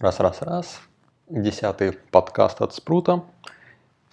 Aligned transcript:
Раз-раз-раз. 0.00 0.78
Десятый 1.28 1.90
подкаст 1.90 2.60
от 2.60 2.72
Спрута. 2.72 3.24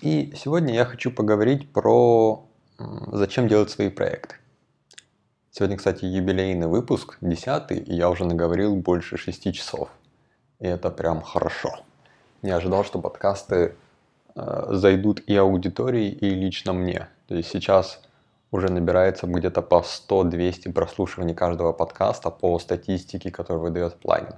И 0.01 0.33
сегодня 0.35 0.73
я 0.73 0.83
хочу 0.83 1.11
поговорить 1.11 1.71
про 1.71 2.43
зачем 3.11 3.47
делать 3.47 3.69
свои 3.69 3.89
проекты. 3.89 4.37
Сегодня, 5.51 5.77
кстати, 5.77 6.05
юбилейный 6.05 6.65
выпуск, 6.65 7.19
десятый, 7.21 7.77
и 7.77 7.93
я 7.93 8.09
уже 8.09 8.25
наговорил 8.25 8.75
больше 8.75 9.17
шести 9.17 9.53
часов. 9.53 9.89
И 10.59 10.65
это 10.65 10.89
прям 10.89 11.21
хорошо. 11.21 11.69
Не 12.41 12.49
ожидал, 12.49 12.83
что 12.83 12.97
подкасты 12.97 13.75
э, 14.33 14.65
зайдут 14.71 15.19
и 15.27 15.35
аудитории, 15.35 16.07
и 16.09 16.31
лично 16.31 16.73
мне. 16.73 17.09
То 17.27 17.35
есть 17.35 17.49
сейчас 17.49 18.01
уже 18.49 18.71
набирается 18.71 19.27
где-то 19.27 19.61
по 19.61 19.83
100-200 19.85 20.73
прослушиваний 20.73 21.35
каждого 21.35 21.73
подкаста 21.73 22.31
по 22.31 22.57
статистике, 22.57 23.29
которую 23.29 23.61
выдает 23.61 23.99
плагин. 23.99 24.33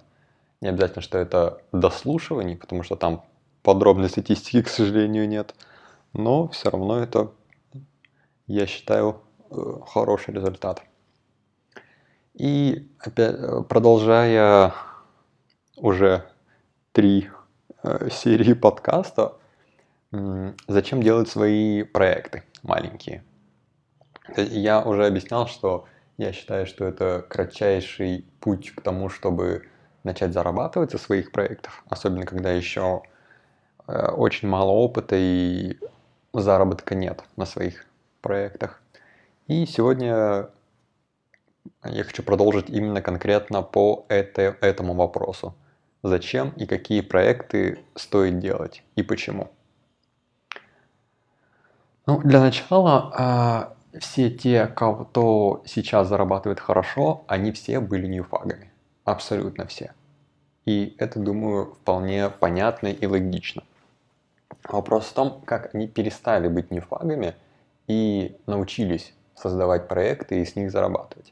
Не 0.62 0.70
обязательно, 0.70 1.02
что 1.02 1.18
это 1.18 1.62
дослушивание, 1.72 2.58
потому 2.58 2.84
что 2.84 2.96
там 2.96 3.24
подробной 3.62 4.10
статистики, 4.10 4.62
к 4.64 4.70
сожалению, 4.70 5.28
нет. 5.28 5.54
Но 6.14 6.48
все 6.48 6.70
равно 6.70 7.00
это, 7.00 7.32
я 8.48 8.66
считаю, 8.66 9.22
э, 9.52 9.56
хороший 9.86 10.34
результат. 10.34 10.82
И 12.34 12.90
опять, 13.00 13.36
э, 13.36 13.64
продолжая 13.68 14.74
уже 15.76 16.26
три 16.92 17.30
э, 17.84 18.10
серии 18.12 18.54
подкаста, 18.54 19.38
зачем 20.68 21.04
делать 21.04 21.28
свои 21.30 21.84
проекты 21.84 22.44
маленькие? 22.64 23.24
Я 24.38 24.82
уже 24.82 25.06
объяснял, 25.06 25.48
что 25.48 25.86
я 26.18 26.32
считаю, 26.32 26.66
что 26.66 26.86
это 26.86 27.26
кратчайший 27.28 28.26
путь 28.40 28.72
к 28.72 28.82
тому, 28.82 29.10
чтобы 29.10 29.68
начать 30.08 30.34
зарабатывать 30.34 30.92
со 30.92 30.98
своих 30.98 31.32
проектов, 31.32 31.84
особенно 31.90 32.26
когда 32.26 32.52
еще 32.52 33.04
э, 33.88 34.08
очень 34.08 34.48
мало 34.48 34.72
опыта 34.72 35.16
и 35.18 35.78
заработка 36.34 36.96
нет 36.96 37.24
на 37.36 37.46
своих 37.46 37.86
проектах. 38.22 38.82
И 39.48 39.66
сегодня 39.66 40.50
я 41.84 42.04
хочу 42.04 42.24
продолжить 42.24 42.70
именно 42.70 43.02
конкретно 43.02 43.62
по 43.62 44.06
это, 44.10 44.58
этому 44.62 44.94
вопросу. 44.94 45.56
Зачем 46.04 46.50
и 46.52 46.66
какие 46.66 47.02
проекты 47.02 47.80
стоит 47.96 48.40
делать 48.40 48.84
и 48.96 49.04
почему. 49.04 49.50
Ну, 52.06 52.20
для 52.22 52.40
начала, 52.40 53.12
а, 53.14 53.74
все 54.00 54.30
те, 54.30 54.68
кто 54.68 55.62
сейчас 55.66 56.08
зарабатывает 56.08 56.60
хорошо, 56.60 57.26
они 57.28 57.52
все 57.52 57.80
были 57.80 58.08
ньюфагами. 58.08 58.72
Абсолютно 59.08 59.66
все. 59.66 59.94
И 60.66 60.94
это, 60.98 61.18
думаю, 61.20 61.76
вполне 61.76 62.30
понятно 62.30 62.88
и 62.88 63.08
логично. 63.08 63.64
Вопрос 64.68 65.06
в 65.06 65.14
том, 65.14 65.42
как 65.46 65.74
они 65.74 65.88
перестали 65.88 66.50
быть 66.50 66.72
нефагами 66.72 67.34
и 67.88 68.36
научились 68.48 69.14
создавать 69.34 69.88
проекты 69.88 70.42
и 70.42 70.46
с 70.46 70.58
них 70.58 70.72
зарабатывать. 70.72 71.32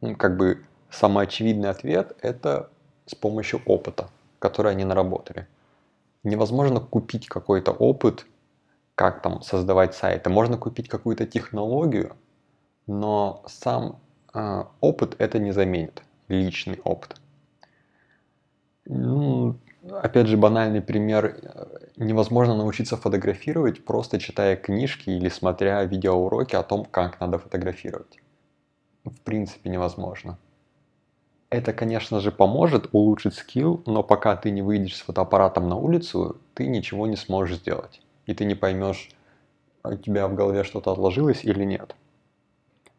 Ну, 0.00 0.16
как 0.16 0.36
бы 0.36 0.64
самый 0.90 1.26
очевидный 1.26 1.70
ответ– 1.70 2.16
это 2.22 2.70
с 3.06 3.14
помощью 3.14 3.62
опыта, 3.66 4.08
который 4.40 4.72
они 4.72 4.84
наработали. 4.84 5.46
Невозможно 6.24 6.80
купить 6.80 7.28
какой-то 7.28 7.70
опыт, 7.70 8.26
как 8.96 9.22
там 9.22 9.42
создавать 9.42 9.94
сайты. 9.94 10.28
Можно 10.28 10.58
купить 10.58 10.88
какую-то 10.88 11.24
технологию, 11.24 12.16
но 12.88 13.44
сам 13.46 14.00
э, 14.34 14.64
опыт 14.80 15.14
это 15.20 15.38
не 15.38 15.52
заменит, 15.52 16.02
личный 16.28 16.80
опыт. 16.84 17.16
Ну, 18.84 19.56
опять 19.90 20.26
же, 20.26 20.36
банальный 20.36 20.80
пример. 20.80 21.36
Невозможно 21.96 22.54
научиться 22.54 22.96
фотографировать, 22.96 23.84
просто 23.84 24.18
читая 24.18 24.56
книжки 24.56 25.10
или 25.10 25.28
смотря 25.28 25.82
видеоуроки 25.84 26.54
о 26.56 26.62
том, 26.62 26.84
как 26.84 27.20
надо 27.20 27.38
фотографировать. 27.38 28.20
В 29.04 29.20
принципе, 29.20 29.70
невозможно. 29.70 30.38
Это, 31.48 31.72
конечно 31.72 32.20
же, 32.20 32.32
поможет 32.32 32.88
улучшить 32.92 33.34
скилл, 33.34 33.82
но 33.86 34.02
пока 34.02 34.36
ты 34.36 34.50
не 34.50 34.62
выйдешь 34.62 34.96
с 34.96 35.00
фотоаппаратом 35.00 35.68
на 35.68 35.76
улицу, 35.76 36.40
ты 36.54 36.66
ничего 36.66 37.06
не 37.06 37.16
сможешь 37.16 37.58
сделать. 37.58 38.02
И 38.26 38.34
ты 38.34 38.44
не 38.44 38.56
поймешь, 38.56 39.10
у 39.84 39.94
тебя 39.94 40.26
в 40.26 40.34
голове 40.34 40.64
что-то 40.64 40.90
отложилось 40.90 41.44
или 41.44 41.64
нет. 41.64 41.94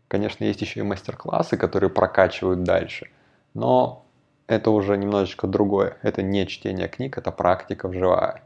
Конечно, 0.07 0.45
есть 0.45 0.61
еще 0.61 0.79
и 0.79 0.83
мастер-классы, 0.83 1.57
которые 1.57 1.89
прокачивают 1.89 2.63
дальше. 2.63 3.09
Но 3.57 4.05
это 4.45 4.69
уже 4.69 4.97
немножечко 4.97 5.47
другое. 5.47 5.97
Это 6.03 6.21
не 6.21 6.45
чтение 6.45 6.87
книг, 6.87 7.17
это 7.17 7.31
практика 7.31 7.87
вживая. 7.87 8.43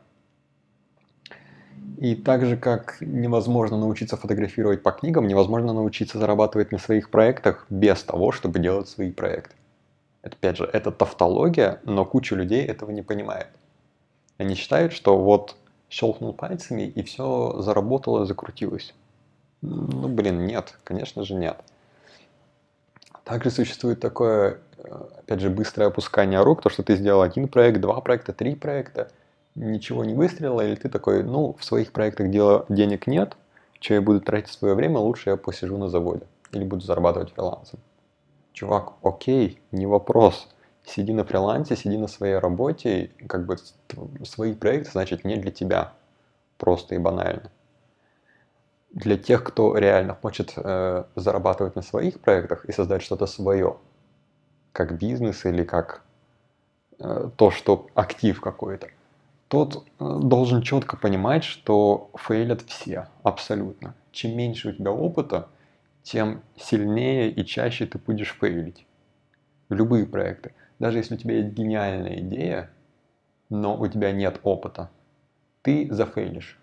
И 1.97 2.15
так 2.15 2.45
же, 2.45 2.55
как 2.55 3.01
невозможно 3.01 3.77
научиться 3.77 4.15
фотографировать 4.15 4.81
по 4.81 4.91
книгам, 4.93 5.27
невозможно 5.27 5.73
научиться 5.73 6.17
зарабатывать 6.17 6.71
на 6.71 6.77
своих 6.77 7.09
проектах 7.09 7.65
без 7.69 8.01
того, 8.03 8.31
чтобы 8.31 8.59
делать 8.59 8.87
свои 8.87 9.11
проекты. 9.11 9.53
Это, 10.21 10.37
опять 10.37 10.55
же, 10.55 10.63
это 10.71 10.91
тавтология, 10.91 11.81
но 11.83 12.05
куча 12.05 12.33
людей 12.35 12.65
этого 12.65 12.91
не 12.91 13.01
понимает. 13.01 13.47
Они 14.37 14.55
считают, 14.55 14.93
что 14.93 15.17
вот 15.17 15.57
щелкнул 15.89 16.31
пальцами 16.31 16.83
и 16.83 17.03
все 17.03 17.61
заработало, 17.61 18.25
закрутилось. 18.25 18.93
Ну, 19.61 20.07
блин, 20.07 20.45
нет, 20.45 20.77
конечно 20.85 21.25
же 21.25 21.33
нет. 21.35 21.57
Также 23.23 23.51
существует 23.51 23.99
такое 23.99 24.59
опять 24.83 25.39
же, 25.39 25.49
быстрое 25.49 25.89
опускание 25.89 26.41
рук, 26.41 26.61
то, 26.61 26.69
что 26.69 26.83
ты 26.83 26.95
сделал 26.95 27.21
один 27.21 27.47
проект, 27.47 27.81
два 27.81 28.01
проекта, 28.01 28.33
три 28.33 28.55
проекта, 28.55 29.09
ничего 29.55 30.03
не 30.03 30.13
выстрелило, 30.13 30.61
или 30.61 30.75
ты 30.75 30.89
такой, 30.89 31.23
ну, 31.23 31.55
в 31.59 31.63
своих 31.63 31.91
проектах 31.91 32.29
дела, 32.29 32.65
денег 32.69 33.07
нет, 33.07 33.35
что 33.79 33.95
я 33.95 34.01
буду 34.01 34.21
тратить 34.21 34.53
свое 34.53 34.75
время, 34.75 34.99
лучше 34.99 35.31
я 35.31 35.37
посижу 35.37 35.77
на 35.77 35.89
заводе 35.89 36.25
или 36.51 36.63
буду 36.63 36.81
зарабатывать 36.81 37.33
фрилансом. 37.33 37.79
Чувак, 38.53 38.93
окей, 39.01 39.61
не 39.71 39.85
вопрос. 39.85 40.49
Сиди 40.83 41.13
на 41.13 41.23
фрилансе, 41.23 41.75
сиди 41.75 41.97
на 41.97 42.07
своей 42.07 42.37
работе, 42.37 43.11
как 43.27 43.45
бы 43.45 43.55
свои 44.25 44.53
проекты, 44.53 44.91
значит, 44.91 45.23
не 45.23 45.37
для 45.37 45.51
тебя. 45.51 45.93
Просто 46.57 46.95
и 46.95 46.97
банально. 46.97 47.51
Для 48.91 49.17
тех, 49.17 49.43
кто 49.43 49.77
реально 49.77 50.15
хочет 50.15 50.53
э, 50.57 51.03
зарабатывать 51.15 51.75
на 51.75 51.81
своих 51.81 52.19
проектах 52.19 52.65
и 52.65 52.71
создать 52.71 53.03
что-то 53.03 53.25
свое, 53.25 53.77
как 54.71 54.97
бизнес 54.97 55.45
или 55.45 55.63
как 55.63 56.03
э, 56.99 57.29
то, 57.35 57.51
что 57.51 57.87
актив 57.93 58.39
какой-то, 58.39 58.87
тот 59.47 59.85
э, 59.99 60.19
должен 60.21 60.61
четко 60.61 60.97
понимать, 60.97 61.43
что 61.43 62.09
фейлят 62.15 62.61
все, 62.61 63.07
абсолютно. 63.23 63.95
Чем 64.11 64.37
меньше 64.37 64.69
у 64.69 64.71
тебя 64.71 64.91
опыта, 64.91 65.49
тем 66.03 66.41
сильнее 66.57 67.29
и 67.29 67.45
чаще 67.45 67.85
ты 67.85 67.97
будешь 67.97 68.35
фейлить. 68.39 68.85
Любые 69.69 70.05
проекты. 70.05 70.53
Даже 70.79 70.97
если 70.97 71.15
у 71.15 71.17
тебя 71.17 71.35
есть 71.37 71.53
гениальная 71.53 72.19
идея, 72.21 72.71
но 73.49 73.77
у 73.77 73.87
тебя 73.87 74.11
нет 74.11 74.39
опыта, 74.43 74.89
ты 75.61 75.87
зафейлишь. 75.91 76.57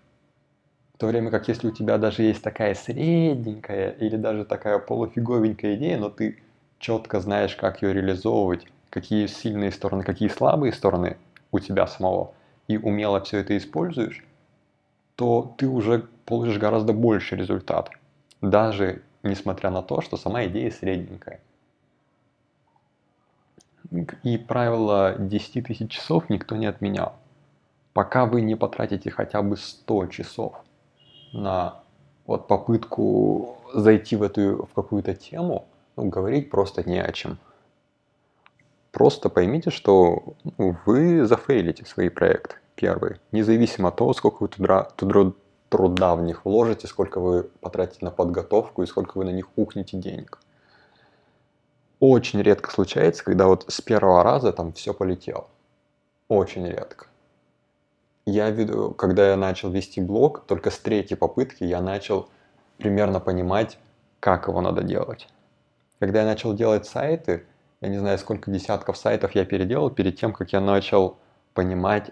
В 0.93 0.97
то 0.97 1.07
время 1.07 1.31
как 1.31 1.47
если 1.47 1.67
у 1.67 1.71
тебя 1.71 1.97
даже 1.97 2.23
есть 2.23 2.41
такая 2.41 2.73
средненькая 2.73 3.91
или 3.91 4.17
даже 4.17 4.43
такая 4.43 4.79
полуфиговенькая 4.79 5.75
идея, 5.75 5.97
но 5.97 6.09
ты 6.09 6.41
четко 6.79 7.19
знаешь, 7.19 7.55
как 7.55 7.81
ее 7.81 7.93
реализовывать, 7.93 8.65
какие 8.89 9.27
сильные 9.27 9.71
стороны, 9.71 10.03
какие 10.03 10.29
слабые 10.29 10.73
стороны 10.73 11.17
у 11.51 11.59
тебя 11.59 11.85
самого, 11.85 12.33
и 12.67 12.77
умело 12.77 13.21
все 13.21 13.39
это 13.39 13.57
используешь, 13.57 14.23
то 15.15 15.53
ты 15.57 15.67
уже 15.67 16.07
получишь 16.25 16.57
гораздо 16.57 16.93
больше 16.93 17.35
результат. 17.35 17.89
Даже 18.41 19.01
несмотря 19.23 19.69
на 19.69 19.81
то, 19.81 20.01
что 20.01 20.17
сама 20.17 20.45
идея 20.45 20.71
средненькая. 20.71 21.41
И 24.23 24.37
правило 24.37 25.15
10 25.17 25.65
тысяч 25.65 25.91
часов 25.91 26.29
никто 26.29 26.55
не 26.55 26.67
отменял. 26.67 27.15
Пока 27.93 28.25
вы 28.25 28.41
не 28.41 28.55
потратите 28.55 29.09
хотя 29.09 29.41
бы 29.41 29.57
100 29.57 30.07
часов 30.07 30.53
на 31.33 31.81
вот 32.27 32.47
попытку 32.47 33.57
зайти 33.73 34.15
в 34.15 34.23
эту 34.23 34.67
в 34.67 34.73
какую-то 34.73 35.15
тему, 35.15 35.65
ну, 35.99 36.09
говорить 36.09 36.49
просто 36.49 36.87
не 36.87 37.01
о 37.01 37.11
чем. 37.11 37.37
Просто 38.91 39.29
поймите, 39.29 39.69
что 39.69 40.35
ну, 40.57 40.75
вы 40.85 41.25
зафейлите 41.25 41.85
свои 41.85 42.09
проекты 42.09 42.55
первые, 42.75 43.19
независимо 43.31 43.89
от 43.89 43.97
того, 43.97 44.13
сколько 44.13 44.43
вы 44.43 44.47
туда, 44.47 44.83
туда, 44.95 45.33
труда 45.67 46.15
в 46.15 46.21
них 46.21 46.45
вложите, 46.45 46.87
сколько 46.87 47.19
вы 47.19 47.43
потратите 47.59 48.05
на 48.05 48.11
подготовку 48.11 48.81
и 48.81 48.87
сколько 48.87 49.17
вы 49.17 49.25
на 49.25 49.31
них 49.31 49.49
ухнете 49.57 49.97
денег. 49.97 50.39
Очень 51.99 52.41
редко 52.41 52.71
случается, 52.71 53.23
когда 53.25 53.47
вот 53.47 53.65
с 53.67 53.81
первого 53.81 54.23
раза 54.23 54.53
там 54.53 54.71
все 54.71 54.93
полетело. 54.93 55.47
Очень 56.29 56.65
редко. 56.65 57.07
Я 58.25 58.49
веду, 58.49 58.91
когда 58.91 59.31
я 59.31 59.35
начал 59.35 59.69
вести 59.69 59.99
блог, 59.99 60.45
только 60.45 60.71
с 60.71 60.77
третьей 60.77 61.17
попытки 61.17 61.65
я 61.65 61.81
начал 61.81 62.29
примерно 62.77 63.19
понимать, 63.19 63.77
как 64.21 64.47
его 64.47 64.61
надо 64.61 64.83
делать. 64.83 65.27
Когда 65.99 66.21
я 66.21 66.25
начал 66.25 66.53
делать 66.53 66.85
сайты, 66.85 67.45
я 67.81 67.89
не 67.89 67.97
знаю, 67.97 68.17
сколько 68.17 68.49
десятков 68.49 68.97
сайтов 68.97 69.35
я 69.35 69.45
переделал 69.45 69.89
перед 69.89 70.17
тем, 70.17 70.33
как 70.33 70.51
я 70.53 70.61
начал 70.61 71.17
понимать, 71.53 72.11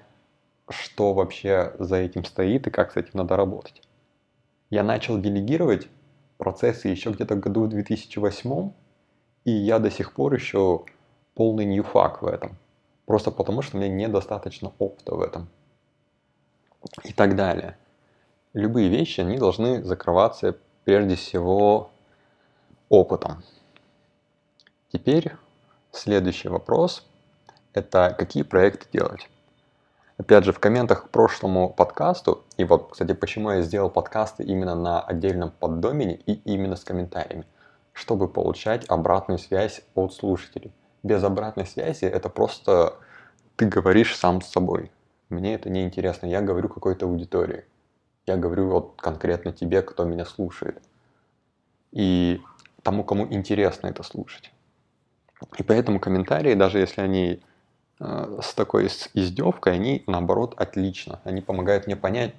что 0.69 1.13
вообще 1.13 1.73
за 1.79 1.95
этим 1.95 2.25
стоит 2.25 2.67
и 2.67 2.69
как 2.69 2.91
с 2.91 2.97
этим 2.97 3.11
надо 3.13 3.37
работать. 3.37 3.81
Я 4.69 4.83
начал 4.83 5.17
делегировать 5.19 5.87
процессы 6.37 6.89
еще 6.89 7.11
где-то 7.11 7.35
в 7.35 7.39
году 7.39 7.67
2008, 7.67 8.71
и 9.45 9.51
я 9.51 9.79
до 9.79 9.89
сих 9.89 10.13
пор 10.13 10.33
еще 10.33 10.83
полный 11.33 11.65
ньюфак 11.65 12.21
в 12.21 12.27
этом. 12.27 12.57
Просто 13.05 13.31
потому, 13.31 13.61
что 13.61 13.77
меня 13.77 13.87
недостаточно 13.87 14.73
опыта 14.79 15.15
в 15.15 15.21
этом. 15.21 15.47
И 17.05 17.13
так 17.13 17.37
далее. 17.37 17.77
Любые 18.53 18.89
вещи, 18.89 19.21
они 19.21 19.37
должны 19.37 19.83
закрываться 19.83 20.57
прежде 20.83 21.15
всего 21.15 21.89
опытом. 22.89 23.43
Теперь 24.89 25.33
следующий 25.91 26.47
вопрос– 26.47 27.05
это 27.73 28.15
какие 28.17 28.43
проекты 28.43 28.87
делать. 28.93 29.29
Опять 30.17 30.45
же, 30.45 30.53
в 30.53 30.59
комментах 30.59 31.03
к 31.03 31.09
прошлому 31.09 31.69
подкасту, 31.69 32.45
и 32.55 32.63
вот, 32.63 32.91
кстати, 32.91 33.11
почему 33.13 33.51
я 33.51 33.61
сделал 33.63 33.89
подкасты 33.89 34.43
именно 34.43 34.75
на 34.75 35.01
отдельном 35.01 35.51
поддомене 35.51 36.15
и 36.25 36.35
именно 36.45 36.77
с 36.77 36.85
комментариями, 36.85 37.45
чтобы 37.91 38.29
получать 38.29 38.85
обратную 38.87 39.39
связь 39.39 39.81
от 39.93 40.13
слушателей. 40.13 40.71
Без 41.03 41.21
обратной 41.21 41.65
связи 41.65 42.05
это 42.05 42.29
просто 42.29 42.95
ты 43.57 43.65
говоришь 43.65 44.15
сам 44.15 44.41
с 44.41 44.47
собой. 44.47 44.89
Мне 45.27 45.55
это 45.55 45.69
не 45.69 45.83
интересно, 45.83 46.27
я 46.27 46.41
говорю 46.41 46.69
какой-то 46.69 47.07
аудитории. 47.07 47.65
Я 48.25 48.37
говорю 48.37 48.69
вот 48.69 48.93
конкретно 48.95 49.51
тебе, 49.51 49.81
кто 49.81 50.05
меня 50.05 50.23
слушает. 50.23 50.81
И 51.91 52.41
тому, 52.83 53.03
кому 53.03 53.27
интересно 53.27 53.87
это 53.87 54.03
слушать. 54.03 54.53
И 55.57 55.63
поэтому 55.63 55.99
комментарии, 55.99 56.53
даже 56.53 56.79
если 56.79 57.01
они 57.01 57.41
Э, 57.99 58.39
с 58.41 58.53
такой 58.53 58.87
издевкой, 59.13 59.73
они 59.73 60.03
наоборот 60.07 60.53
отлично. 60.57 61.19
Они 61.23 61.41
помогают 61.41 61.87
мне 61.87 61.95
понять, 61.95 62.33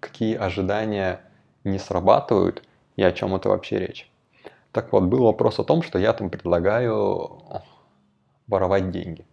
какие 0.00 0.36
ожидания 0.36 1.20
не 1.64 1.78
срабатывают 1.78 2.62
и 2.96 3.02
о 3.02 3.12
чем 3.12 3.34
это 3.34 3.50
вообще 3.50 3.78
речь. 3.78 4.10
Так 4.72 4.92
вот, 4.92 5.04
был 5.04 5.24
вопрос 5.24 5.58
о 5.58 5.64
том, 5.64 5.82
что 5.82 5.98
я 5.98 6.12
там 6.12 6.30
предлагаю 6.30 7.42
воровать 8.46 8.90
деньги. 8.90 9.26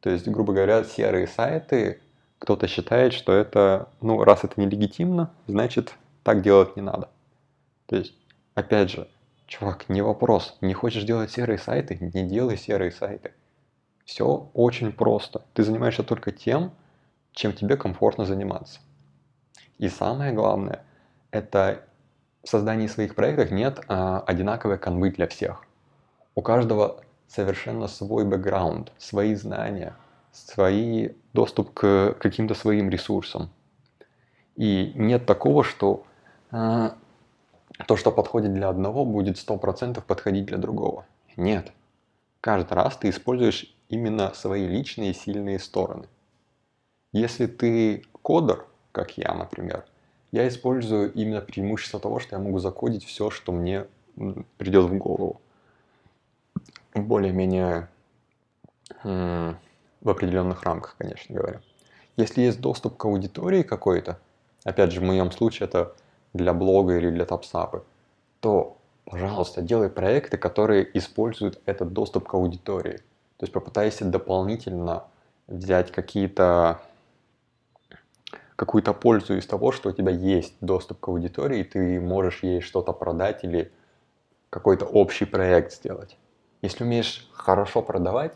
То 0.00 0.10
есть, 0.10 0.28
грубо 0.28 0.52
говоря, 0.52 0.84
серые 0.84 1.26
сайты, 1.26 2.00
кто-то 2.38 2.68
считает, 2.68 3.12
что 3.12 3.32
это, 3.32 3.88
ну, 4.00 4.22
раз 4.22 4.44
это 4.44 4.60
нелегитимно, 4.60 5.30
значит, 5.46 5.94
так 6.22 6.42
делать 6.42 6.76
не 6.76 6.82
надо. 6.82 7.08
То 7.86 7.96
есть, 7.96 8.14
опять 8.54 8.90
же, 8.90 9.08
чувак, 9.48 9.88
не 9.88 10.02
вопрос, 10.02 10.56
не 10.60 10.74
хочешь 10.74 11.02
делать 11.02 11.32
серые 11.32 11.58
сайты, 11.58 11.98
не 12.00 12.28
делай 12.28 12.56
серые 12.56 12.92
сайты. 12.92 13.32
Все 14.04 14.50
очень 14.54 14.92
просто. 14.92 15.42
Ты 15.54 15.64
занимаешься 15.64 16.02
только 16.04 16.30
тем, 16.30 16.72
чем 17.32 17.52
тебе 17.52 17.76
комфортно 17.76 18.24
заниматься. 18.24 18.80
И 19.78 19.88
самое 19.88 20.32
главное, 20.32 20.84
это 21.30 21.84
в 22.44 22.48
создании 22.48 22.86
своих 22.86 23.14
проектов 23.14 23.50
нет 23.50 23.80
а, 23.88 24.20
одинаковой 24.20 24.78
канвы 24.78 25.10
для 25.10 25.26
всех. 25.26 25.64
У 26.34 26.42
каждого 26.42 27.02
совершенно 27.26 27.88
свой 27.88 28.24
бэкграунд, 28.24 28.92
свои 28.98 29.34
знания, 29.34 29.94
свой 30.32 31.16
доступ 31.32 31.74
к 31.74 32.16
каким-то 32.18 32.54
своим 32.54 32.90
ресурсам. 32.90 33.50
И 34.56 34.92
нет 34.94 35.26
такого, 35.26 35.64
что 35.64 36.04
а, 36.50 36.96
то, 37.86 37.96
что 37.96 38.10
подходит 38.10 38.54
для 38.54 38.68
одного, 38.68 39.04
будет 39.04 39.36
100% 39.36 40.02
подходить 40.02 40.46
для 40.46 40.58
другого. 40.58 41.06
Нет. 41.36 41.72
Каждый 42.40 42.74
раз 42.74 42.96
ты 42.96 43.10
используешь 43.10 43.74
именно 43.88 44.32
свои 44.34 44.66
личные 44.66 45.14
сильные 45.14 45.58
стороны. 45.58 46.06
Если 47.12 47.46
ты 47.46 48.04
кодер, 48.22 48.66
как 48.92 49.16
я, 49.16 49.32
например, 49.32 49.84
я 50.32 50.46
использую 50.46 51.12
именно 51.14 51.40
преимущество 51.40 51.98
того, 52.00 52.18
что 52.20 52.36
я 52.36 52.42
могу 52.42 52.58
закодить 52.58 53.04
все, 53.04 53.30
что 53.30 53.52
мне 53.52 53.86
придет 54.58 54.84
в 54.84 54.98
голову. 54.98 55.40
Более-менее 56.94 57.88
в 59.04 59.56
определенных 60.08 60.64
рамках, 60.64 60.96
конечно 60.98 61.34
говоря. 61.34 61.60
Если 62.16 62.42
есть 62.42 62.60
доступ 62.60 62.96
к 62.96 63.04
аудитории 63.04 63.62
какой-то, 63.62 64.18
опять 64.64 64.92
же, 64.92 65.00
в 65.00 65.04
моем 65.04 65.30
случае 65.30 65.68
это 65.68 65.94
для 66.32 66.52
блога 66.52 66.96
или 66.96 67.10
для 67.10 67.24
топсапы, 67.24 67.84
то, 68.40 68.78
пожалуйста, 69.04 69.62
делай 69.62 69.88
проекты, 69.88 70.38
которые 70.38 70.88
используют 70.96 71.60
этот 71.66 71.92
доступ 71.92 72.28
к 72.28 72.34
аудитории. 72.34 72.98
То 73.36 73.44
есть 73.44 73.52
попытайся 73.52 74.04
дополнительно 74.04 75.04
взять 75.46 75.92
какие-то 75.92 76.80
какую-то 78.56 78.92
пользу 78.92 79.36
из 79.36 79.46
того, 79.46 79.70
что 79.70 79.90
у 79.90 79.92
тебя 79.92 80.10
есть 80.10 80.54
доступ 80.60 80.98
к 80.98 81.08
аудитории, 81.08 81.60
и 81.60 81.64
ты 81.64 82.00
можешь 82.00 82.42
ей 82.42 82.60
что-то 82.60 82.92
продать 82.92 83.44
или 83.44 83.70
какой-то 84.50 84.84
общий 84.84 85.26
проект 85.26 85.72
сделать. 85.72 86.16
Если 86.60 86.82
умеешь 86.82 87.28
хорошо 87.32 87.82
продавать, 87.82 88.34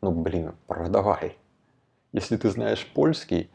ну 0.00 0.10
блин, 0.10 0.56
продавай. 0.66 1.36
Если 2.12 2.36
ты 2.36 2.50
знаешь 2.50 2.84
польский, 2.92 3.48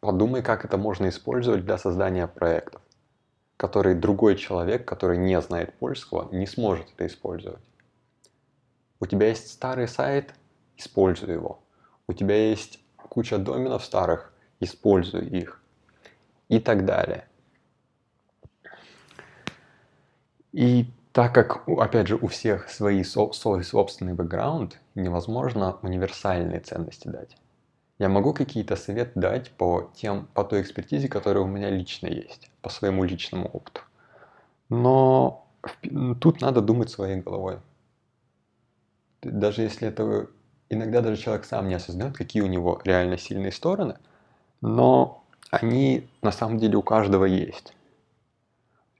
подумай, 0.00 0.42
как 0.42 0.64
это 0.64 0.76
можно 0.76 1.08
использовать 1.08 1.64
для 1.64 1.78
создания 1.78 2.26
проектов, 2.26 2.82
который 3.56 3.94
другой 3.94 4.36
человек, 4.36 4.86
который 4.86 5.18
не 5.18 5.40
знает 5.40 5.74
польского, 5.74 6.28
не 6.32 6.46
сможет 6.46 6.92
это 6.94 7.06
использовать. 7.06 7.62
У 9.00 9.06
тебя 9.06 9.28
есть 9.28 9.50
старый 9.50 9.88
сайт, 9.88 10.34
используй 10.76 11.32
его. 11.32 11.60
У 12.06 12.12
тебя 12.12 12.36
есть 12.50 12.80
куча 12.96 13.38
доменов 13.38 13.84
старых, 13.84 14.32
используй 14.60 15.26
их. 15.26 15.60
И 16.48 16.60
так 16.60 16.84
далее. 16.84 17.28
И 20.52 20.86
так 21.12 21.34
как, 21.34 21.68
опять 21.68 22.06
же, 22.06 22.16
у 22.16 22.26
всех 22.26 22.70
свои, 22.70 23.02
свой 23.02 23.64
собственный 23.64 24.14
бэкграунд, 24.14 24.78
невозможно 24.94 25.78
универсальные 25.82 26.60
ценности 26.60 27.08
дать. 27.08 27.36
Я 27.98 28.08
могу 28.08 28.32
какие-то 28.32 28.76
советы 28.76 29.12
дать 29.16 29.50
по, 29.50 29.90
тем, 29.94 30.28
по 30.34 30.44
той 30.44 30.62
экспертизе, 30.62 31.08
которая 31.08 31.42
у 31.42 31.48
меня 31.48 31.70
лично 31.70 32.06
есть, 32.06 32.50
по 32.62 32.68
своему 32.68 33.04
личному 33.04 33.48
опыту. 33.48 33.80
Но 34.68 35.46
тут 36.20 36.40
надо 36.40 36.60
думать 36.60 36.90
своей 36.90 37.20
головой 37.20 37.58
даже 39.22 39.62
если 39.62 39.88
это 39.88 40.28
иногда 40.68 41.00
даже 41.00 41.20
человек 41.20 41.44
сам 41.44 41.68
не 41.68 41.74
осознает, 41.74 42.16
какие 42.16 42.42
у 42.42 42.46
него 42.46 42.80
реально 42.84 43.18
сильные 43.18 43.52
стороны, 43.52 43.96
но 44.60 45.24
они 45.50 46.08
на 46.22 46.32
самом 46.32 46.58
деле 46.58 46.76
у 46.76 46.82
каждого 46.82 47.24
есть. 47.24 47.74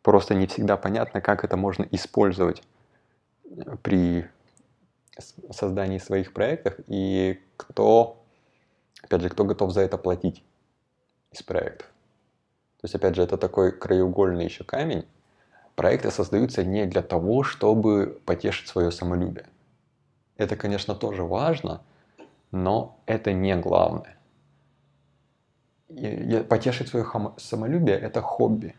Просто 0.03 0.35
не 0.35 0.47
всегда 0.47 0.77
понятно, 0.77 1.21
как 1.21 1.45
это 1.45 1.57
можно 1.57 1.87
использовать 1.91 2.63
э, 3.45 3.77
при 3.83 4.27
создании 5.51 5.99
своих 5.99 6.33
проектов 6.33 6.75
и 6.87 7.41
кто, 7.57 8.18
опять 9.03 9.21
же, 9.23 9.29
кто 9.29 9.45
готов 9.45 9.73
за 9.73 9.83
это 9.83 9.99
платить 9.99 10.43
из 11.33 11.43
проектов. 11.43 11.87
То 12.81 12.85
есть, 12.85 12.95
опять 12.95 13.17
же, 13.17 13.23
это 13.23 13.37
такой 13.37 13.73
краеугольный 13.73 14.45
еще 14.45 14.65
камень. 14.65 15.05
Проекты 15.75 16.11
создаются 16.11 16.65
не 16.65 16.87
для 16.87 17.03
того, 17.03 17.43
чтобы 17.43 18.21
потешить 18.25 18.69
свое 18.69 18.91
самолюбие. 18.91 19.47
Это, 20.37 20.57
конечно, 20.57 20.95
тоже 20.95 21.25
важно, 21.25 21.83
но 22.51 22.99
это 23.07 23.33
не 23.33 23.57
главное. 23.57 24.17
И 25.89 26.45
потешить 26.49 26.89
свое 26.89 27.07
самолюбие– 27.39 27.97
это 27.99 28.21
хобби. 28.21 28.75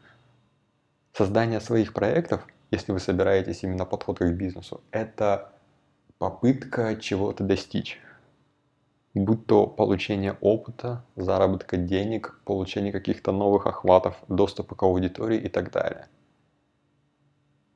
Создание 1.13 1.59
своих 1.59 1.93
проектов, 1.93 2.47
если 2.71 2.91
вы 2.91 2.99
собираетесь 2.99 3.63
именно 3.63 3.85
подход 3.85 4.19
к 4.19 4.31
бизнесу, 4.31 4.81
это 4.91 5.51
попытка 6.17 6.95
чего-то 6.95 7.43
достичь. 7.43 7.99
Будь 9.13 9.45
то 9.45 9.67
получение 9.67 10.37
опыта, 10.41 11.03
заработка 11.15 11.77
денег, 11.77 12.39
получение 12.45 12.91
каких-то 12.91 13.31
новых 13.31 13.67
охватов, 13.67 14.15
доступа 14.27 14.75
к 14.75 14.83
аудитории 14.83 15.39
и 15.39 15.49
так 15.49 15.71
далее– 15.71 16.07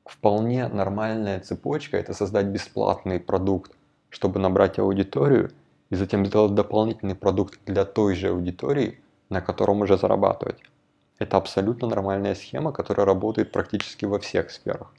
Вполне 0.04 0.68
нормальная 0.68 1.40
цепочка– 1.40 1.96
это 1.98 2.12
создать 2.12 2.46
бесплатный 2.46 3.18
продукт, 3.18 3.72
чтобы 4.10 4.38
набрать 4.38 4.78
аудиторию, 4.78 5.50
и 5.88 5.96
затем 5.96 6.26
сделать 6.26 6.54
дополнительный 6.54 7.14
продукт 7.14 7.58
для 7.64 7.86
той 7.86 8.14
же 8.14 8.28
аудитории, 8.28 9.00
на 9.30 9.40
котором 9.40 9.80
уже 9.80 9.96
зарабатывать. 9.96 10.60
Это 11.18 11.38
абсолютно 11.38 11.88
нормальная 11.88 12.34
схема, 12.34 12.72
которая 12.72 13.06
работает 13.06 13.50
практически 13.50 14.04
во 14.04 14.18
всех 14.18 14.50
сферах. 14.50 14.92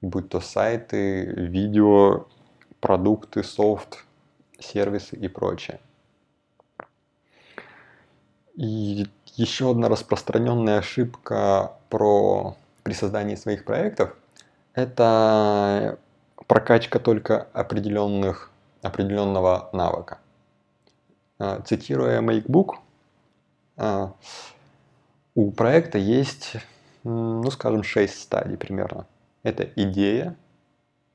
Будь 0.00 0.28
то 0.28 0.40
сайты, 0.40 1.24
видео, 1.24 2.26
продукты, 2.80 3.42
софт, 3.42 4.03
сервисы 4.64 5.16
и 5.16 5.28
прочее. 5.28 5.80
И 8.54 9.06
еще 9.36 9.70
одна 9.70 9.88
распространенная 9.88 10.78
ошибка 10.78 11.72
про 11.88 12.56
при 12.82 12.92
создании 12.92 13.34
своих 13.34 13.64
проектов– 13.64 14.14
это 14.74 15.98
прокачка 16.46 16.98
только 16.98 17.48
определенных, 17.52 18.50
определенного 18.82 19.70
навыка. 19.72 20.18
А, 21.38 21.62
цитируя 21.62 22.20
MakeBook, 22.20 22.74
а, 23.76 24.12
у 25.34 25.50
проекта 25.50 25.98
есть, 25.98 26.56
ну 27.04 27.50
скажем, 27.50 27.82
6 27.82 28.22
стадий 28.22 28.56
примерно. 28.56 29.06
Это 29.42 29.64
идея, 29.76 30.36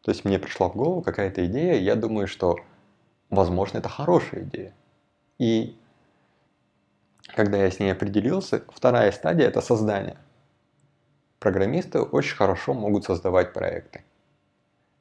то 0.02 0.12
есть 0.12 0.26
мне 0.26 0.40
пришла 0.40 0.70
в 0.70 0.76
голову 0.76 1.02
какая-то 1.02 1.46
идея, 1.46 1.76
я 1.80 1.96
думаю, 1.96 2.28
что, 2.28 2.58
возможно, 3.30 3.78
это 3.78 3.90
хорошая 3.90 4.44
идея. 4.44 4.74
И 5.38 5.78
когда 7.36 7.58
я 7.58 7.72
с 7.72 7.80
ней 7.80 7.92
определился, 7.92 8.64
вторая 8.70 9.12
стадия– 9.12 9.48
это 9.48 9.62
создание. 9.62 10.18
Программисты 11.40 12.02
очень 12.02 12.36
хорошо 12.36 12.74
могут 12.74 13.06
создавать 13.06 13.54
проекты. 13.54 14.04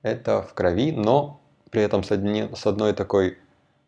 Это 0.03 0.43
в 0.43 0.55
крови, 0.55 0.93
но 0.93 1.41
при 1.71 1.83
этом 1.83 2.05
с, 2.05 2.13
одни, 2.13 2.49
с 2.55 2.67
одной 2.67 2.93
такой 2.93 3.39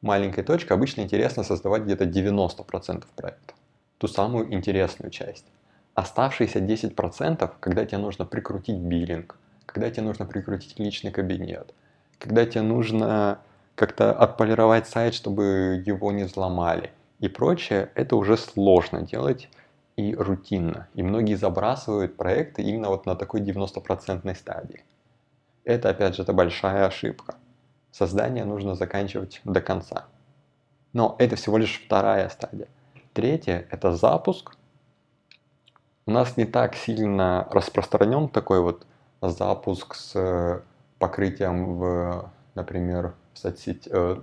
маленькой 0.00 0.42
точкой 0.42 0.72
обычно 0.72 1.02
интересно 1.02 1.44
создавать 1.44 1.82
где-то 1.82 2.04
90% 2.04 3.04
проекта. 3.14 3.54
Ту 3.98 4.08
самую 4.08 4.52
интересную 4.52 5.10
часть. 5.10 5.46
Оставшиеся 5.94 6.58
10%, 6.58 7.50
когда 7.60 7.84
тебе 7.84 7.98
нужно 7.98 8.24
прикрутить 8.24 8.78
биллинг, 8.78 9.36
когда 9.66 9.90
тебе 9.90 10.02
нужно 10.02 10.26
прикрутить 10.26 10.78
личный 10.78 11.12
кабинет, 11.12 11.74
когда 12.18 12.46
тебе 12.46 12.62
нужно 12.62 13.40
как-то 13.80 14.12
отполировать 14.12 14.86
сайт, 14.86 15.14
чтобы 15.14 15.82
его 15.86 16.12
не 16.12 16.24
взломали 16.24 16.90
и 17.18 17.28
прочее, 17.28 17.90
это 17.94 18.14
уже 18.16 18.36
сложно 18.36 19.00
делать 19.00 19.48
и 19.96 20.14
рутинно. 20.14 20.88
И 20.92 21.02
многие 21.02 21.34
забрасывают 21.34 22.14
проекты 22.14 22.60
именно 22.60 22.90
вот 22.90 23.06
на 23.06 23.16
такой 23.16 23.40
90% 23.40 24.34
стадии. 24.34 24.84
Это, 25.64 25.88
опять 25.88 26.14
же, 26.14 26.24
это 26.24 26.34
большая 26.34 26.88
ошибка. 26.88 27.36
Создание 27.90 28.44
нужно 28.44 28.74
заканчивать 28.74 29.40
до 29.44 29.62
конца. 29.62 30.04
Но 30.92 31.16
это 31.18 31.36
всего 31.36 31.56
лишь 31.56 31.82
вторая 31.82 32.28
стадия. 32.28 32.68
Третья– 33.14 33.66
это 33.70 33.96
запуск. 33.96 34.56
У 36.04 36.10
нас 36.10 36.36
не 36.36 36.44
так 36.44 36.74
сильно 36.74 37.48
распространен 37.50 38.28
такой 38.28 38.60
вот 38.60 38.86
запуск 39.22 39.94
с 39.94 40.12
э, 40.16 40.60
покрытием 40.98 41.78
в, 41.78 42.30
например, 42.54 43.14
в 43.40 43.42
соцсети, 43.42 43.88
э, 43.90 44.20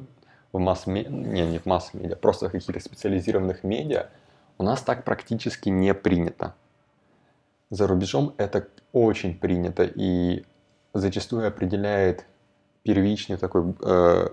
в 0.51 0.59
масс-медиа, 0.59 1.09
не, 1.09 1.45
не 1.45 1.59
в 1.59 1.65
масс-медиа, 1.65 2.15
просто 2.15 2.47
в 2.47 2.51
каких-то 2.51 2.79
специализированных 2.79 3.63
медиа, 3.63 4.09
у 4.57 4.63
нас 4.63 4.81
так 4.81 5.03
практически 5.03 5.69
не 5.69 5.93
принято. 5.93 6.53
За 7.69 7.87
рубежом 7.87 8.33
это 8.37 8.67
очень 8.93 9.37
принято 9.37 9.83
и 9.83 10.45
зачастую 10.93 11.47
определяет 11.47 12.25
первичный 12.83 13.37
такой, 13.37 13.75
э, 13.83 14.29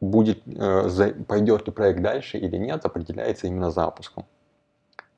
будет, 0.00 0.42
э, 0.46 0.88
за, 0.88 1.08
пойдет 1.26 1.66
ли 1.66 1.72
проект 1.72 2.00
дальше 2.02 2.38
или 2.38 2.56
нет, 2.56 2.84
определяется 2.84 3.46
именно 3.46 3.70
запуском. 3.70 4.24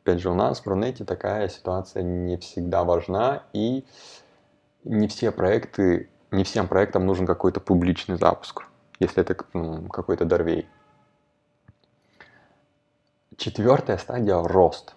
Опять 0.03 0.21
же, 0.21 0.31
у 0.31 0.35
нас 0.35 0.61
в 0.61 0.67
Рунете 0.67 1.05
такая 1.05 1.49
ситуация 1.49 2.03
не 2.03 2.39
всегда 2.39 2.85
важна, 2.85 3.43
и 3.53 3.85
не 4.85 5.09
все 5.09 5.31
проекты, 5.31 6.09
не 6.31 6.45
всем 6.45 6.69
проектам 6.69 7.05
нужен 7.05 7.27
какой-то 7.27 7.61
публичный 7.61 8.17
запуск, 8.17 8.63
если 8.99 9.23
это 9.23 9.37
ну, 9.53 9.89
какой-то 9.89 10.25
дорвей. 10.25 10.69
Четвертая 13.37 13.99
стадия– 13.99 14.37
рост. 14.43 14.95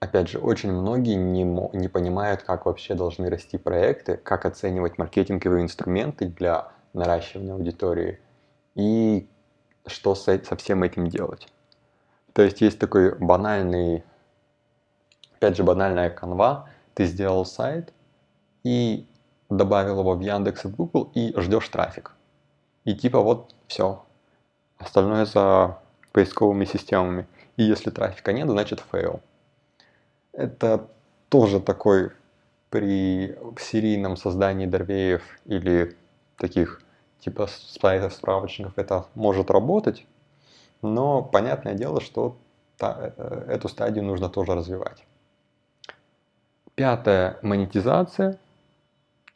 Опять 0.00 0.28
же, 0.28 0.38
очень 0.38 0.72
многие 0.72 1.14
не, 1.14 1.44
не 1.44 1.88
понимают, 1.88 2.42
как 2.42 2.66
вообще 2.66 2.94
должны 2.94 3.30
расти 3.30 3.58
проекты, 3.58 4.16
как 4.16 4.44
оценивать 4.44 4.98
маркетинговые 4.98 5.62
инструменты 5.62 6.26
для 6.26 6.72
наращивания 6.92 7.54
аудитории 7.54 8.20
и 8.74 9.28
что 9.86 10.14
со, 10.14 10.42
со 10.44 10.56
всем 10.56 10.82
этим 10.82 11.08
делать. 11.08 11.48
То 12.32 12.42
есть 12.42 12.60
есть 12.60 12.78
такой 12.78 13.14
банальный, 13.14 14.04
опять 15.36 15.56
же, 15.56 15.64
банальная 15.64 16.10
канва. 16.10 16.68
Ты 16.94 17.04
сделал 17.04 17.44
сайт, 17.46 17.92
и 18.66 19.06
добавил 19.48 20.00
его 20.00 20.16
в 20.16 20.20
Яндекс 20.20 20.64
и 20.64 20.68
в 20.68 20.74
Google 20.74 21.12
и 21.14 21.32
ждешь 21.40 21.68
трафик. 21.68 22.15
И 22.86 22.94
типа 22.94 23.20
вот 23.20 23.52
все. 23.66 24.04
Остальное 24.78 25.26
за 25.26 25.78
поисковыми 26.12 26.64
системами. 26.64 27.26
И 27.56 27.64
если 27.64 27.90
трафика 27.90 28.32
нет, 28.32 28.48
значит 28.48 28.82
фейл. 28.92 29.20
Это 30.32 30.86
тоже 31.28 31.60
такой 31.60 32.12
при 32.70 33.36
серийном 33.58 34.16
создании 34.16 34.66
дорвеев 34.66 35.22
или 35.46 35.96
таких 36.36 36.80
типа 37.18 37.48
сайтов, 37.48 38.14
справочников 38.14 38.74
это 38.76 39.06
может 39.16 39.50
работать, 39.50 40.06
но 40.80 41.22
понятное 41.22 41.74
дело, 41.74 42.00
что 42.00 42.36
та, 42.76 43.12
э, 43.16 43.46
эту 43.48 43.68
стадию 43.68 44.04
нужно 44.04 44.28
тоже 44.28 44.54
развивать. 44.54 45.04
Пятое– 46.76 47.38
монетизация. 47.42 48.38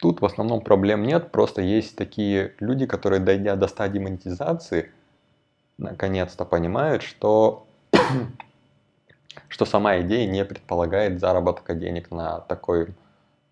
Тут 0.01 0.19
в 0.19 0.25
основном 0.25 0.61
проблем 0.61 1.03
нет, 1.03 1.31
просто 1.31 1.61
есть 1.61 1.95
такие 1.95 2.55
люди, 2.59 2.87
которые, 2.87 3.19
дойдя 3.19 3.55
до 3.55 3.67
стадии 3.67 3.99
монетизации, 3.99 4.91
наконец-то 5.77 6.43
понимают, 6.43 7.03
что, 7.03 7.67
что 9.47 9.65
сама 9.65 10.01
идея 10.01 10.27
не 10.27 10.43
предполагает 10.43 11.19
заработка 11.19 11.75
денег 11.75 12.09
на, 12.09 12.39
такой, 12.39 12.95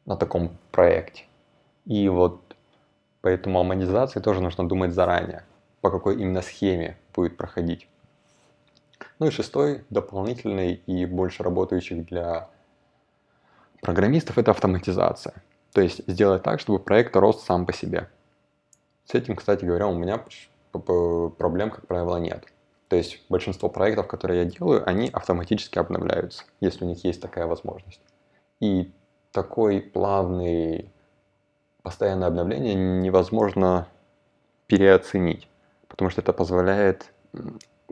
на 0.07 0.17
таком 0.17 0.57
проекте. 0.71 1.25
И 1.85 2.09
вот 2.09 2.41
поэтому 3.21 3.59
о 3.59 3.63
монетизации 3.63 4.19
тоже 4.19 4.41
нужно 4.41 4.67
думать 4.67 4.91
заранее, 4.91 5.43
по 5.81 5.91
какой 5.91 6.19
именно 6.19 6.41
схеме 6.41 6.97
будет 7.13 7.37
проходить. 7.37 7.87
Ну 9.19 9.27
и 9.27 9.29
шестой, 9.29 9.85
дополнительный 9.91 10.81
и 10.87 11.05
больше 11.05 11.43
работающих 11.43 12.07
для 12.07 12.49
программистов, 13.81 14.39
это 14.39 14.49
автоматизация. 14.49 15.43
То 15.73 15.81
есть 15.81 16.01
сделать 16.07 16.43
так, 16.43 16.59
чтобы 16.59 16.79
проект 16.79 17.15
рос 17.15 17.43
сам 17.43 17.65
по 17.65 17.73
себе. 17.73 18.09
С 19.05 19.13
этим, 19.13 19.35
кстати 19.35 19.65
говоря, 19.65 19.87
у 19.87 19.95
меня 19.95 20.23
проблем, 20.71 21.71
как 21.71 21.87
правило, 21.87 22.17
нет. 22.17 22.45
То 22.87 22.95
есть 22.95 23.23
большинство 23.29 23.69
проектов, 23.69 24.07
которые 24.07 24.43
я 24.43 24.45
делаю, 24.49 24.87
они 24.87 25.09
автоматически 25.09 25.77
обновляются, 25.77 26.43
если 26.59 26.85
у 26.85 26.87
них 26.87 27.03
есть 27.03 27.21
такая 27.21 27.45
возможность. 27.45 28.01
И 28.59 28.91
такой 29.31 29.79
плавный 29.81 30.91
постоянное 31.83 32.27
обновление 32.27 32.73
невозможно 32.75 33.87
переоценить, 34.67 35.47
потому 35.87 36.09
что 36.09 36.21
это 36.21 36.33
позволяет 36.33 37.11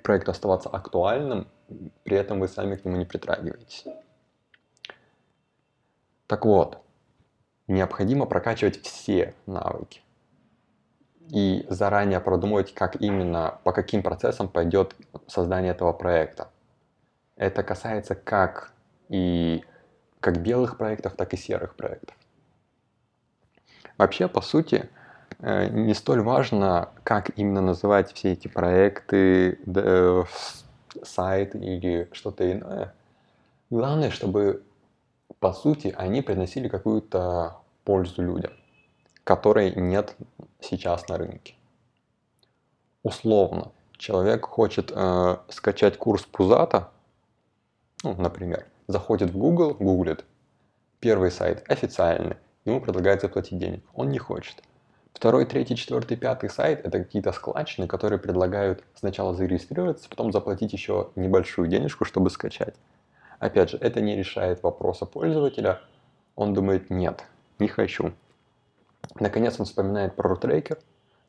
проекту 0.03 0.31
оставаться 0.31 0.69
актуальным, 0.69 1.47
при 2.03 2.17
этом 2.17 2.39
вы 2.39 2.47
сами 2.47 2.75
к 2.75 2.85
нему 2.85 2.97
не 2.97 3.05
притрагиваетесь. 3.05 3.85
Так 6.27 6.45
вот, 6.45 6.79
необходимо 7.67 8.25
прокачивать 8.25 8.81
все 8.81 9.33
навыки 9.45 10.01
и 11.29 11.65
заранее 11.69 12.19
продумывать, 12.19 12.73
как 12.73 13.01
именно, 13.01 13.59
по 13.63 13.73
каким 13.73 14.01
процессам 14.01 14.47
пойдет 14.47 14.95
создание 15.27 15.71
этого 15.71 15.93
проекта. 15.93 16.49
Это 17.35 17.63
касается 17.63 18.15
как 18.15 18.71
и 19.09 19.63
как 20.19 20.41
белых 20.41 20.77
проектов, 20.77 21.13
так 21.13 21.33
и 21.33 21.37
серых 21.37 21.75
проектов. 21.75 22.15
Вообще, 23.97 24.27
по 24.27 24.41
сути, 24.41 24.89
э, 25.39 25.67
не 25.69 25.93
столь 25.93 26.21
важно, 26.21 26.89
как 27.03 27.37
именно 27.37 27.61
называть 27.61 28.13
все 28.13 28.33
эти 28.33 28.47
проекты, 28.47 29.59
э, 29.65 30.23
сайт 31.03 31.55
или 31.55 32.09
что-то 32.13 32.51
иное. 32.51 32.93
Главное, 33.69 34.11
чтобы 34.11 34.63
по 35.39 35.53
сути, 35.53 35.93
они 35.97 36.21
приносили 36.21 36.67
какую-то 36.67 37.57
пользу 37.83 38.21
людям, 38.21 38.53
которой 39.23 39.73
нет 39.75 40.15
сейчас 40.59 41.07
на 41.07 41.17
рынке. 41.17 41.55
Условно, 43.03 43.71
человек 43.97 44.45
хочет 44.45 44.91
э, 44.93 45.37
скачать 45.49 45.97
курс 45.97 46.25
Пузата, 46.25 46.91
ну, 48.03 48.15
например, 48.15 48.65
заходит 48.87 49.31
в 49.31 49.37
Google, 49.37 49.73
гуглит, 49.73 50.25
первый 50.99 51.31
сайт 51.31 51.63
официальный, 51.69 52.37
ему 52.65 52.81
предлагают 52.81 53.21
заплатить 53.21 53.59
денег, 53.59 53.83
он 53.93 54.09
не 54.09 54.17
хочет. 54.19 54.61
Второй, 55.13 55.45
третий, 55.45 55.75
четвертый, 55.75 56.15
пятый 56.15 56.47
сайт– 56.47 56.81
это 56.85 56.99
какие-то 56.99 57.31
складчины, 57.31 57.87
которые 57.87 58.19
предлагают 58.19 58.83
сначала 58.93 59.33
зарегистрироваться, 59.33 60.07
потом 60.09 60.31
заплатить 60.31 60.73
еще 60.73 61.09
небольшую 61.15 61.67
денежку, 61.67 62.05
чтобы 62.05 62.29
скачать. 62.29 62.75
Опять 63.39 63.69
же, 63.69 63.77
это 63.77 64.01
не 64.01 64.15
решает 64.15 64.63
вопроса 64.63 65.05
пользователя. 65.05 65.81
Он 66.35 66.53
думает, 66.53 66.89
нет, 66.89 67.23
не 67.59 67.67
хочу. 67.67 68.13
Наконец 69.19 69.59
он 69.59 69.65
вспоминает 69.65 70.15
про 70.15 70.29
рутрекер, 70.29 70.79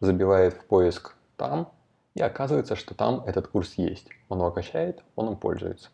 забивает 0.01 0.55
в 0.55 0.65
поиск 0.65 1.15
там, 1.37 1.71
и 2.15 2.23
оказывается, 2.23 2.77
что 2.77 2.95
там 2.95 3.23
этот 3.27 3.49
курс 3.49 3.75
есть. 3.75 4.09
Он 4.29 4.39
его 4.39 4.51
качает, 4.51 5.03
он 5.17 5.29
им 5.29 5.37
пользуется. 5.37 5.91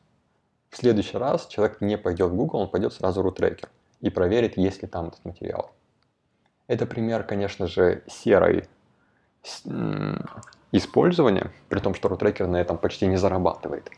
В 0.70 0.76
следующий 0.76 1.18
раз 1.18 1.46
человек 1.46 1.80
не 1.80 1.98
пойдет 1.98 2.30
в 2.30 2.34
Google, 2.34 2.60
он 2.60 2.70
пойдет 2.70 2.92
сразу 2.92 3.20
в 3.20 3.24
рутрекер 3.24 3.68
и 4.00 4.10
проверит, 4.10 4.56
есть 4.56 4.82
ли 4.82 4.88
там 4.88 5.08
этот 5.08 5.24
материал. 5.24 5.72
Это 6.66 6.86
пример, 6.86 7.24
конечно 7.24 7.66
же, 7.66 8.02
серой, 8.08 8.68
использования, 10.72 11.52
при 11.68 11.78
том, 11.80 11.94
что 11.94 12.08
рутрекер 12.08 12.46
на 12.46 12.56
этом 12.56 12.78
почти 12.78 13.06
не 13.06 13.16
зарабатывает. 13.16 13.90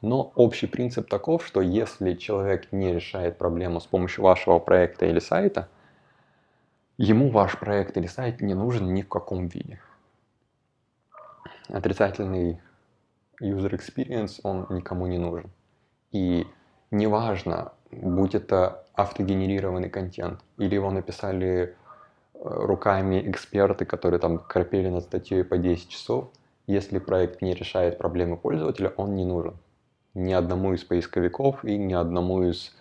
Но 0.00 0.32
общий 0.36 0.66
принцип 0.66 1.08
таков, 1.08 1.44
что 1.44 1.60
если 1.60 2.14
человек 2.14 2.70
не 2.72 2.92
решает 2.92 3.36
проблему 3.36 3.80
с 3.80 3.86
помощью 3.86 4.24
вашего 4.24 4.58
проекта 4.58 5.06
или 5.06 5.18
сайта, 5.18 5.68
ему 6.98 7.30
ваш 7.30 7.58
проект 7.58 7.96
или 7.96 8.06
сайт 8.06 8.40
не 8.40 8.54
нужен 8.54 8.94
ни 8.94 9.02
в 9.02 9.08
каком 9.08 9.48
виде. 9.48 9.80
Отрицательный 11.68 12.60
user 13.42 13.70
experience, 13.70 14.40
он 14.42 14.66
никому 14.70 15.06
не 15.06 15.18
нужен. 15.18 15.50
И 16.12 16.46
неважно, 16.90 17.72
будь 17.90 18.34
это 18.34 18.84
автогенерированный 18.94 19.90
контент, 19.90 20.40
или 20.58 20.74
его 20.74 20.90
написали 20.90 21.48
э, 21.54 21.68
руками 22.42 23.30
эксперты, 23.30 23.84
которые 23.84 24.20
там 24.20 24.38
корпели 24.38 24.88
над 24.88 25.04
статьей 25.04 25.44
по 25.44 25.58
10 25.58 25.88
часов, 25.88 26.30
если 26.66 26.98
проект 26.98 27.42
не 27.42 27.54
решает 27.54 27.98
проблемы 27.98 28.36
пользователя, 28.36 28.92
он 28.96 29.14
не 29.14 29.24
нужен. 29.24 29.54
Ни 30.18 30.32
одному 30.32 30.74
из 30.74 30.82
поисковиков 30.82 31.64
и 31.64 31.78
ни 31.78 31.94
одному 31.94 32.42
из 32.42 32.74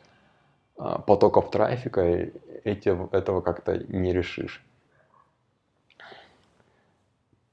а, 0.75 0.97
потоков 0.97 1.51
трафика 1.51 2.01
эти, 2.01 3.15
этого 3.15 3.41
как-то 3.41 3.77
не 3.77 4.11
решишь. 4.11 4.65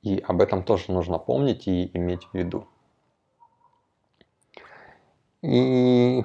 И 0.01 0.25
об 0.27 0.41
этом 0.41 0.63
тоже 0.63 0.91
нужно 0.91 1.19
помнить 1.19 1.69
и 1.69 1.91
иметь 1.95 2.25
в 2.25 2.35
виду. 2.35 2.67
И 5.43 6.25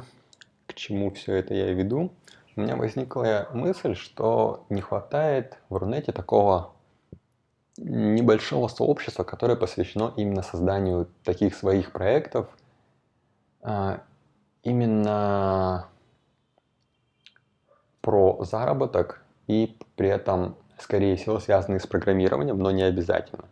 к 0.66 0.74
чему 0.74 1.12
все 1.12 1.36
это 1.36 1.54
я 1.54 1.74
веду? 1.74 2.14
У 2.56 2.62
меня 2.62 2.78
возникла 2.78 3.50
мысль, 3.54 3.96
что 3.96 4.66
не 4.70 4.80
хватает 4.80 5.58
в 5.68 5.76
Рунете 5.76 6.14
такого 6.14 6.72
небольшого 7.78 8.70
сообщества, 8.70 9.26
которое 9.26 9.58
посвящено 9.58 10.14
именно 10.16 10.44
созданию 10.44 11.10
таких 11.26 11.56
своих 11.56 11.92
проектов, 11.92 12.48
именно 14.64 15.88
про 18.02 18.44
заработок 18.44 19.24
и 19.48 19.78
при 19.96 20.10
этом, 20.10 20.56
скорее 20.78 21.16
всего, 21.16 21.40
связанные 21.40 21.80
с 21.80 21.88
программированием, 21.88 22.58
но 22.58 22.72
не 22.72 22.84
обязательно. 22.84 23.46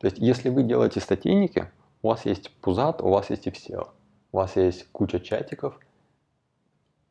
То 0.00 0.06
есть, 0.06 0.18
если 0.18 0.48
вы 0.48 0.62
делаете 0.62 1.00
статейники, 1.00 1.70
у 2.02 2.08
вас 2.08 2.24
есть 2.24 2.50
пузат, 2.60 3.02
у 3.02 3.08
вас 3.08 3.30
есть 3.30 3.46
и 3.46 3.50
все 3.50 3.88
у 4.32 4.38
вас 4.38 4.56
есть 4.56 4.86
куча 4.92 5.20
чатиков, 5.20 5.78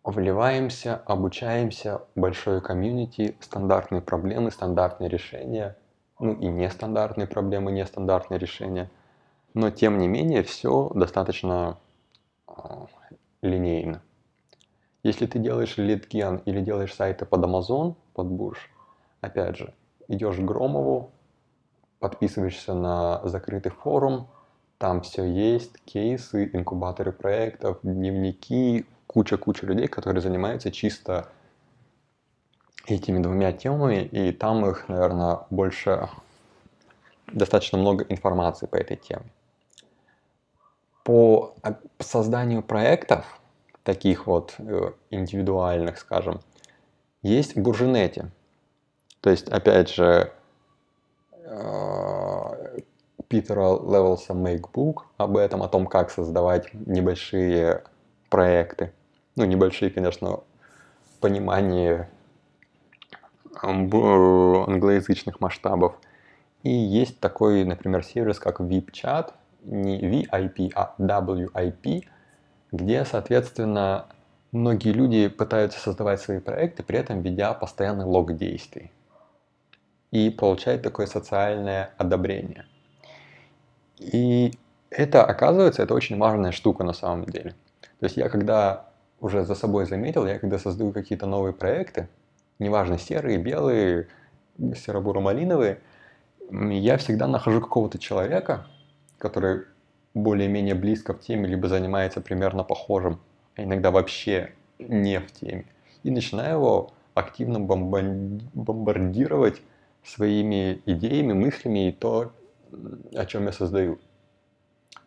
вливаемся, 0.03 1.01
обучаемся, 1.05 2.01
большое 2.15 2.61
комьюнити, 2.61 3.35
стандартные 3.39 4.01
проблемы, 4.01 4.51
стандартные 4.51 5.09
решения, 5.09 5.75
ну 6.19 6.33
и 6.33 6.47
нестандартные 6.47 7.27
проблемы, 7.27 7.71
нестандартные 7.71 8.39
решения. 8.39 8.89
Но 9.53 9.71
тем 9.71 9.97
не 9.97 10.07
менее 10.07 10.43
все 10.43 10.89
достаточно 10.93 11.77
линейно. 13.41 14.01
Если 15.03 15.25
ты 15.25 15.39
делаешь 15.39 15.77
литген 15.77 16.37
или 16.45 16.61
делаешь 16.61 16.93
сайты 16.93 17.25
под 17.25 17.43
Amazon, 17.45 17.95
под 18.13 18.27
Bush, 18.27 18.57
опять 19.21 19.57
же, 19.57 19.73
идешь 20.07 20.37
к 20.37 20.41
Громову, 20.41 21.11
подписываешься 21.99 22.73
на 22.73 23.21
закрытый 23.27 23.71
форум, 23.71 24.27
там 24.77 25.01
все 25.01 25.23
есть, 25.23 25.79
кейсы, 25.85 26.49
инкубаторы 26.53 27.11
проектов, 27.11 27.79
дневники, 27.83 28.85
куча-куча 29.07 29.65
людей, 29.65 29.87
которые 29.87 30.21
занимаются 30.21 30.71
чисто 30.71 31.29
этими 32.85 33.19
двумя 33.19 33.51
темами, 33.53 34.03
и 34.03 34.31
там 34.31 34.65
их, 34.65 34.87
наверное, 34.87 35.39
больше, 35.49 36.09
достаточно 37.27 37.77
много 37.77 38.05
информации 38.09 38.65
по 38.67 38.75
этой 38.75 38.97
теме. 38.97 39.31
По 41.07 41.55
созданию 41.99 42.61
проектов, 42.61 43.39
таких 43.83 44.27
вот 44.27 44.55
э, 44.57 44.91
индивидуальных, 45.09 45.99
скажем, 45.99 46.41
есть 47.21 47.55
в 47.55 47.61
Буржинете. 47.61 48.29
То 49.21 49.29
есть, 49.29 49.47
опять 49.47 49.89
же, 49.89 50.33
э, 51.45 52.79
Питера 53.29 53.79
Левелса 53.79 54.33
Makebook 54.33 55.03
об 55.15 55.37
этом, 55.37 55.63
о 55.63 55.69
том, 55.69 55.87
как 55.87 56.11
создавать 56.11 56.73
небольшие 56.73 57.83
проекты. 58.29 58.91
Ну, 59.37 59.45
небольшие, 59.45 59.89
конечно, 59.91 60.41
понимание 61.21 62.09
англоязычных 63.61 65.39
масштабов. 65.39 65.95
И 66.63 66.69
есть 66.69 67.21
такой, 67.21 67.63
например, 67.63 68.03
сервис, 68.03 68.39
как 68.39 68.59
VIPChat, 68.59 69.31
не 69.63 69.99
VIP, 69.99 70.71
а 70.75 70.95
WIP, 70.97 72.03
где, 72.71 73.05
соответственно, 73.05 74.07
многие 74.51 74.91
люди 74.91 75.27
пытаются 75.27 75.79
создавать 75.79 76.21
свои 76.21 76.39
проекты, 76.39 76.83
при 76.83 76.99
этом 76.99 77.21
ведя 77.21 77.53
постоянный 77.53 78.05
лог 78.05 78.35
действий. 78.35 78.91
И 80.11 80.29
получать 80.29 80.81
такое 80.81 81.05
социальное 81.05 81.91
одобрение– 81.97 82.65
и 83.99 84.53
это, 84.89 85.23
оказывается, 85.23 85.83
это 85.83 85.93
очень 85.93 86.17
важная 86.17 86.51
штука 86.51 86.83
на 86.83 86.93
самом 86.93 87.25
деле. 87.25 87.51
То 87.99 88.05
есть 88.05 88.17
я 88.17 88.29
когда 88.29 88.89
уже 89.19 89.43
за 89.43 89.55
собой 89.55 89.85
заметил, 89.85 90.25
я 90.27 90.39
когда 90.39 90.59
создаю 90.59 90.91
какие-то 90.91 91.25
новые 91.25 91.53
проекты, 91.53 92.07
неважно, 92.59 92.99
серые, 92.99 93.37
белые, 93.37 94.07
серо-буро-малиновые, 94.57 95.79
я 96.51 96.97
всегда 96.97 97.27
нахожу 97.27 97.61
какого-то 97.61 97.97
человека, 97.97 98.67
который 99.17 99.63
более-менее 100.13 100.75
близко 100.75 101.13
в 101.13 101.19
теме, 101.19 101.47
либо 101.47 101.67
занимается 101.67 102.21
примерно 102.21 102.63
похожим, 102.63 103.19
а 103.55 103.63
иногда 103.63 103.91
вообще 103.91 104.53
не 104.79 105.19
в 105.19 105.31
теме. 105.31 105.65
И 106.03 106.11
начинаю 106.11 106.57
его 106.57 106.93
активно 107.13 107.59
бомбардировать 107.59 109.61
своими 110.03 110.81
идеями, 110.85 111.33
мыслями 111.33 111.89
и 111.89 111.91
то, 111.91 112.31
о 113.13 113.25
чем 113.25 113.45
я 113.45 113.51
создаю. 113.51 113.99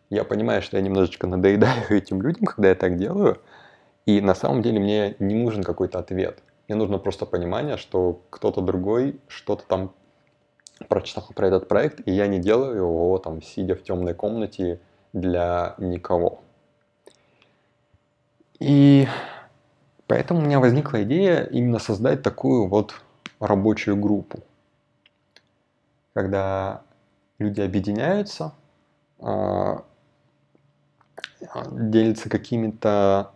Я 0.09 0.25
понимаю, 0.25 0.61
что 0.61 0.77
я 0.77 0.83
немножечко 0.83 1.27
надоедаю 1.27 1.89
этим 1.89 2.21
людям, 2.21 2.45
когда 2.45 2.69
я 2.69 2.75
так 2.75 2.97
делаю, 2.97 3.41
и 4.05 4.19
на 4.19 4.35
самом 4.35 4.61
деле 4.61 4.79
мне 4.79 5.15
не 5.19 5.35
нужен 5.35 5.63
какой-то 5.63 5.99
ответ. 5.99 6.39
Мне 6.67 6.77
нужно 6.77 6.97
просто 6.97 7.25
понимание, 7.25 7.77
что 7.77 8.21
кто-то 8.29 8.61
другой 8.61 9.19
что-то 9.27 9.63
там 9.67 9.93
прочитал 10.87 11.27
про 11.35 11.47
этот 11.47 11.67
проект, 11.67 12.05
и 12.07 12.11
я 12.11 12.27
не 12.27 12.39
делаю 12.39 12.77
его 12.77 13.17
там, 13.17 13.41
сидя 13.41 13.75
в 13.75 13.83
темной 13.83 14.13
комнате 14.13 14.79
для 15.13 15.75
никого. 15.77 16.41
И 18.59 19.07
поэтому 20.07 20.39
у 20.39 20.43
меня 20.43 20.59
возникла 20.59 21.03
идея 21.03 21.43
именно 21.45 21.79
создать 21.79 22.21
такую 22.21 22.67
вот 22.67 22.93
рабочую 23.39 23.97
группу, 23.97 24.39
когда 26.13 26.83
люди 27.39 27.59
объединяются, 27.61 28.53
а, 29.19 29.83
делятся 31.71 32.29
какими-то 32.29 33.31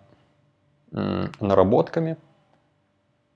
наработками. 0.91 2.17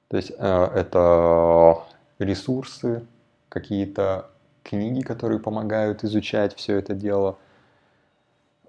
То 0.09 0.17
есть 0.17 0.31
а, 0.37 0.71
это 0.73 1.83
ресурсы, 2.19 3.05
какие-то 3.49 4.29
книги, 4.63 5.01
которые 5.01 5.39
помогают 5.39 6.03
изучать 6.03 6.55
все 6.55 6.77
это 6.77 6.93
дело, 6.93 7.37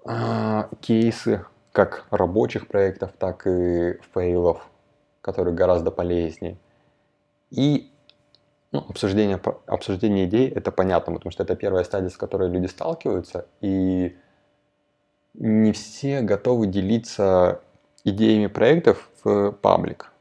а, 0.03 0.69
кейсы 0.81 1.45
как 1.71 2.05
рабочих 2.09 2.67
проектов, 2.67 3.11
так 3.17 3.47
и 3.47 3.99
фейлов, 4.13 4.67
которые 5.21 5.53
гораздо 5.53 5.91
полезнее. 5.91 6.57
И 7.51 7.91
ну, 8.71 8.79
обсуждение, 8.89 9.39
обсуждение 9.67 10.25
идей 10.25 10.49
это 10.49 10.71
понятно, 10.71 11.13
потому 11.13 11.31
что 11.31 11.43
это 11.43 11.55
первая 11.55 11.83
стадия, 11.83 12.09
с 12.09 12.17
которой 12.17 12.49
люди 12.49 12.67
сталкиваются, 12.67 13.45
и 13.59 14.17
не 15.33 15.71
все 15.71 16.21
готовы 16.21 16.67
делиться 16.67 17.61
идеями 18.03 18.47
проектов 18.47 19.09
в 19.23 19.51
паблик. 19.51 20.11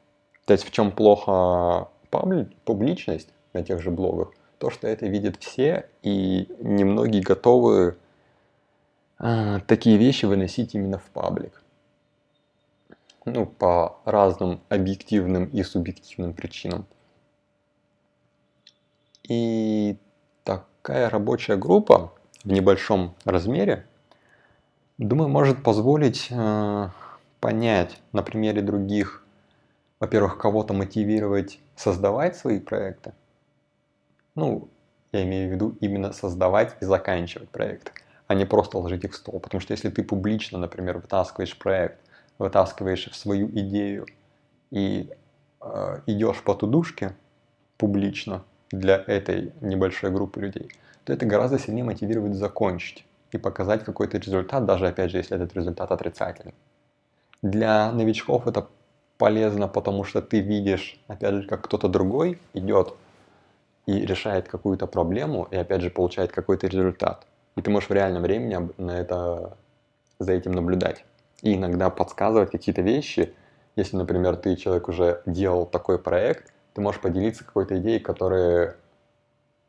То 0.45 0.53
есть 0.53 0.65
в 0.65 0.71
чем 0.71 0.93
плохо 0.93 1.89
паблик, 2.11 2.49
публичность 2.65 3.29
на 3.53 3.63
тех 3.63 3.81
же 3.81 3.91
блогах? 3.91 4.33
То, 4.61 4.69
что 4.69 4.87
это 4.87 5.07
видят 5.07 5.39
все, 5.39 5.89
и 6.03 6.47
немногие 6.59 7.23
готовы 7.23 7.97
а, 9.19 9.61
такие 9.61 9.97
вещи 9.97 10.27
выносить 10.27 10.75
именно 10.75 10.99
в 10.99 11.05
паблик. 11.05 11.63
Ну, 13.25 13.47
по 13.47 13.99
разным 14.05 14.61
объективным 14.69 15.47
и 15.47 15.63
субъективным 15.63 16.35
причинам. 16.35 16.85
И 19.27 19.97
такая 20.45 21.09
рабочая 21.09 21.57
группа 21.57 22.13
в 22.45 22.53
небольшом 22.53 23.15
размере, 23.25 23.87
думаю, 24.99 25.31
может 25.31 25.63
позволить 25.63 26.27
э, 26.31 26.89
понять 27.41 27.99
на 28.13 28.23
примере 28.23 28.61
других, 28.61 29.25
во-первых, 30.01 30.37
кого-то 30.37 30.75
мотивировать 30.75 31.61
создавать 31.77 32.37
свои 32.37 32.61
проекты. 32.61 33.15
Ну, 34.41 34.69
я 35.13 35.23
имею 35.25 35.51
в 35.51 35.53
виду 35.53 35.77
именно 35.81 36.13
создавать 36.13 36.75
и 36.81 36.87
заканчивать 36.87 37.51
проекты, 37.51 37.93
а 38.27 38.35
не 38.35 38.47
просто 38.47 38.79
ложить 38.79 39.05
их 39.05 39.13
в 39.13 39.17
стол. 39.17 39.39
Потому 39.39 39.61
что 39.61 39.75
если 39.75 39.91
ты 39.91 40.03
публично, 40.03 40.59
например, 40.59 40.97
вытаскиваешь 40.97 41.59
проект, 41.59 42.01
вытаскиваешь 42.39 43.11
свою 43.13 43.49
идею 43.49 44.07
и 44.71 45.11
э, 45.61 46.01
идешь 46.07 46.43
по 46.43 46.55
тудушке 46.55 47.15
публично 47.77 48.43
для 48.71 49.05
этой 49.07 49.53
небольшой 49.61 50.11
группы 50.11 50.41
людей, 50.41 50.71
то 51.05 51.13
это 51.13 51.27
гораздо 51.27 51.59
сильнее 51.59 51.85
мотивирует 51.85 52.35
закончить 52.35 53.05
и 53.33 53.37
показать 53.37 53.85
какой-то 53.85 54.17
результат, 54.17 54.65
даже 54.65 54.87
опять 54.89 55.11
же, 55.11 55.19
если 55.19 55.37
этот 55.37 55.55
результат 55.55 55.93
отрицательный. 55.93 56.55
Для 57.43 57.93
новичков 57.93 58.47
это 58.47 58.69
полезно, 59.19 59.69
потому 59.69 60.05
что 60.05 60.23
ты 60.23 60.41
видишь, 60.41 60.99
опять 61.09 61.35
же, 61.35 61.47
как 61.47 61.61
кто-то 61.61 61.89
другой 61.89 62.39
идет 62.55 62.95
и 63.91 64.07
решает 64.07 64.49
какую-то 64.49 64.87
проблему, 64.87 65.49
и 65.51 65.57
опять 65.57 65.81
же 65.83 65.91
получает 65.91 66.31
какой-то 66.31 66.69
результат. 66.69 67.27
И 67.57 67.63
ты 67.63 67.71
можешь 67.71 67.91
в 67.91 67.93
реальном 67.93 68.23
времени 68.23 68.71
на 68.79 68.93
это, 68.93 69.57
за 70.21 70.33
этим 70.33 70.53
наблюдать. 70.53 71.05
И 71.43 71.55
иногда 71.55 71.91
подсказывать 71.91 72.53
какие-то 72.53 72.83
вещи. 72.83 73.35
Если, 73.75 73.97
например, 73.97 74.37
ты 74.37 74.55
человек 74.55 74.89
уже 74.89 75.23
делал 75.27 75.67
такой 75.67 75.99
проект, 75.99 76.53
ты 76.75 76.81
можешь 76.81 77.01
поделиться 77.01 77.45
какой-то 77.45 77.79
идеей, 77.79 77.99
которые 77.99 78.77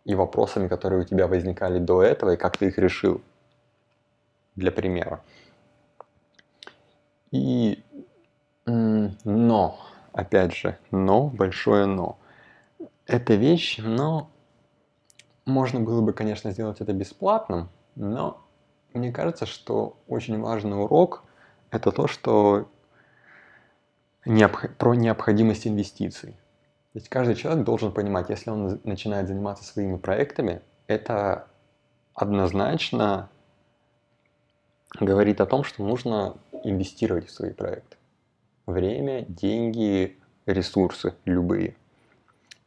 и 0.06 0.14
вопросами, 0.14 0.68
которые 0.68 1.02
у 1.02 1.04
тебя 1.04 1.28
возникали 1.28 1.80
до 1.80 2.04
этого, 2.04 2.34
и 2.34 2.38
как 2.38 2.58
ты 2.58 2.68
их 2.68 2.78
решил. 2.78 3.22
Для 4.56 4.72
примера. 4.72 5.22
И 7.32 7.84
но, 8.66 9.80
опять 10.14 10.54
же, 10.56 10.78
но, 10.92 11.28
большое 11.28 11.86
но 11.88 12.20
эта 13.12 13.36
вещь, 13.36 13.78
но 13.80 14.32
можно 15.46 15.80
было 15.80 16.02
бы, 16.02 16.14
конечно, 16.14 16.52
сделать 16.52 16.82
это 16.82 16.94
бесплатным, 16.94 17.70
но 17.96 18.42
мне 18.94 19.12
кажется, 19.12 19.46
что 19.46 19.98
очень 20.08 20.40
важный 20.40 20.82
урок– 20.82 21.24
это 21.72 21.92
то, 21.92 22.08
что 22.08 22.70
необх... 24.26 24.76
про 24.78 24.96
необходимость 24.96 25.68
инвестиций. 25.68 26.32
То 26.94 27.00
есть 27.00 27.10
каждый 27.10 27.36
человек 27.36 27.66
должен 27.66 27.92
понимать, 27.92 28.30
если 28.30 28.50
он 28.50 28.80
начинает 28.84 29.28
заниматься 29.28 29.64
своими 29.64 29.98
проектами, 29.98 30.62
это 30.88 31.48
однозначно 32.14 33.30
говорит 35.00 35.40
о 35.42 35.46
том, 35.46 35.64
что 35.64 35.84
нужно 35.84 36.38
инвестировать 36.64 37.28
в 37.28 37.32
свои 37.32 37.52
проекты. 37.52 37.98
Время, 38.66 39.26
деньги, 39.28 40.20
ресурсы 40.46 41.14
любые. 41.26 41.76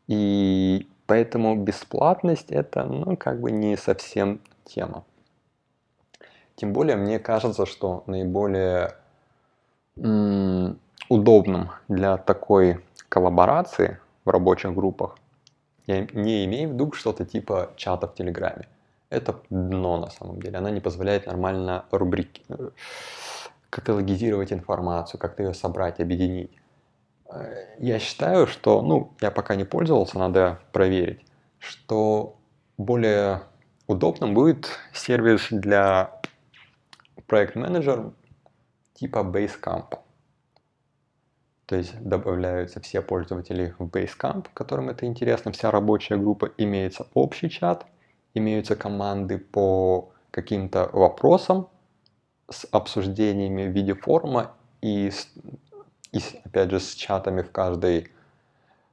И 0.07 0.89
поэтому 1.07 1.57
бесплатность 1.57 2.51
это, 2.51 2.85
ну, 2.85 3.17
как 3.17 3.41
бы 3.41 3.51
не 3.51 3.77
совсем 3.77 4.41
тема. 4.65 5.05
Тем 6.57 6.73
более, 6.73 6.97
мне 6.97 7.19
кажется, 7.19 7.67
что 7.67 8.05
наиболее 8.07 8.95
удобным 11.09 11.71
для 11.89 12.17
такой 12.17 12.81
коллаборации 13.09 13.99
в 14.25 14.31
рабочих 14.31 14.75
группах 14.75 15.17
я 15.87 16.07
не 16.13 16.45
имею 16.47 16.71
в 16.71 16.73
виду 16.73 16.93
что-то 16.93 17.25
типа 17.25 17.71
чата 17.77 18.09
в 18.09 18.15
Телеграме. 18.15 18.67
Это 19.11 19.37
дно 19.51 19.99
на 19.99 20.11
самом 20.11 20.41
деле. 20.41 20.59
Она 20.59 20.71
не 20.71 20.81
позволяет 20.81 21.27
нормально 21.27 21.85
рубрики, 21.91 22.43
э, 22.49 22.71
каталогизировать 23.71 24.53
информацию, 24.53 25.21
как-то 25.21 25.43
ее 25.43 25.55
собрать, 25.55 26.01
объединить. 26.01 26.51
Э, 27.31 27.77
я 27.79 27.99
считаю, 27.99 28.47
что, 28.47 28.83
ну, 28.83 29.13
я 29.21 29.31
пока 29.31 29.55
не 29.55 29.65
пользовался, 29.65 30.19
надо 30.19 30.61
проверить, 30.73 31.25
что 31.59 32.37
более 32.77 33.43
удобным 33.87 34.35
будет 34.35 34.69
сервис 34.93 35.49
для 35.51 36.21
проект-менеджер 37.27 38.13
типа 38.95 39.19
Basecamp. 39.19 39.99
То 41.67 41.77
есть 41.77 41.99
добавляются 42.01 42.81
все 42.81 43.01
пользователи 43.01 43.75
в 43.79 43.87
Basecamp, 43.87 44.49
которым 44.53 44.91
это 44.91 45.07
интересно, 45.07 45.53
вся 45.53 45.71
рабочая 45.71 46.17
группа, 46.17 46.51
имеется 46.59 47.07
общий 47.15 47.49
чат, 47.49 47.87
имеются 48.35 48.77
команды 48.77 49.39
по 49.39 50.13
каким-то 50.31 50.91
вопросам 50.93 51.69
с 52.51 52.67
обсуждениями 52.71 53.67
в 53.67 53.71
виде 53.73 53.95
форума 53.95 54.53
и 54.83 55.11
и 56.15 56.23
опять 56.45 56.71
же 56.71 56.79
с 56.79 56.95
чатами 56.95 57.43
в 57.43 57.51
каждой, 57.51 58.09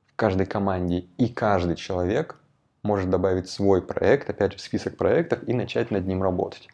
в 0.07 0.15
каждой 0.15 0.47
команде, 0.47 1.05
и 1.17 1.29
каждый 1.29 1.75
человек 1.75 2.39
может 2.81 3.11
добавить 3.11 3.47
свой 3.47 3.81
проект, 3.81 4.29
опять 4.29 4.53
же, 4.53 4.57
в 4.57 4.61
список 4.61 4.97
проектов 4.97 5.47
и 5.47 5.53
начать 5.53 5.91
над 5.91 6.07
ним 6.07 6.23
работать. 6.23 6.67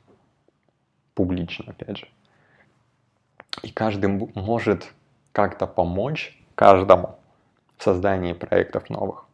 Публично, 1.14 1.66
опять 1.68 1.98
же. 1.98 2.08
И 3.62 3.72
каждый 3.72 4.08
может 4.36 4.94
как-то 5.34 5.68
помочь 5.68 6.42
каждому 6.56 7.20
в 7.76 7.84
создании 7.84 8.32
проектов 8.32 8.90
новых. 8.90 9.26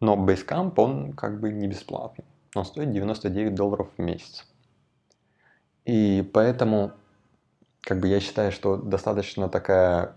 Но 0.00 0.16
Basecamp, 0.16 0.72
он 0.76 1.12
как 1.12 1.38
бы 1.38 1.52
не 1.52 1.68
бесплатный. 1.68 2.24
Он 2.54 2.64
стоит 2.64 2.92
99 2.92 3.54
долларов 3.54 3.90
в 3.96 4.00
месяц. 4.00 4.46
И 5.84 6.28
поэтому 6.32 6.92
как 7.86 8.00
бы 8.00 8.08
я 8.08 8.18
считаю, 8.18 8.50
что 8.50 8.76
достаточно 8.76 9.48
такая 9.48 10.16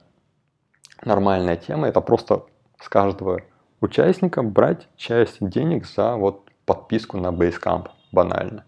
нормальная 1.06 1.56
тема. 1.56 1.88
Это 1.88 2.02
просто 2.02 2.48
с 2.82 2.90
каждого 2.90 3.44
участника 3.80 4.42
брать 4.42 4.88
часть 4.96 5.38
денег 5.40 5.86
за 5.86 6.16
вот 6.16 6.50
подписку 6.66 7.18
на 7.18 7.28
Basecamp, 7.28 7.90
банально. 8.12 8.66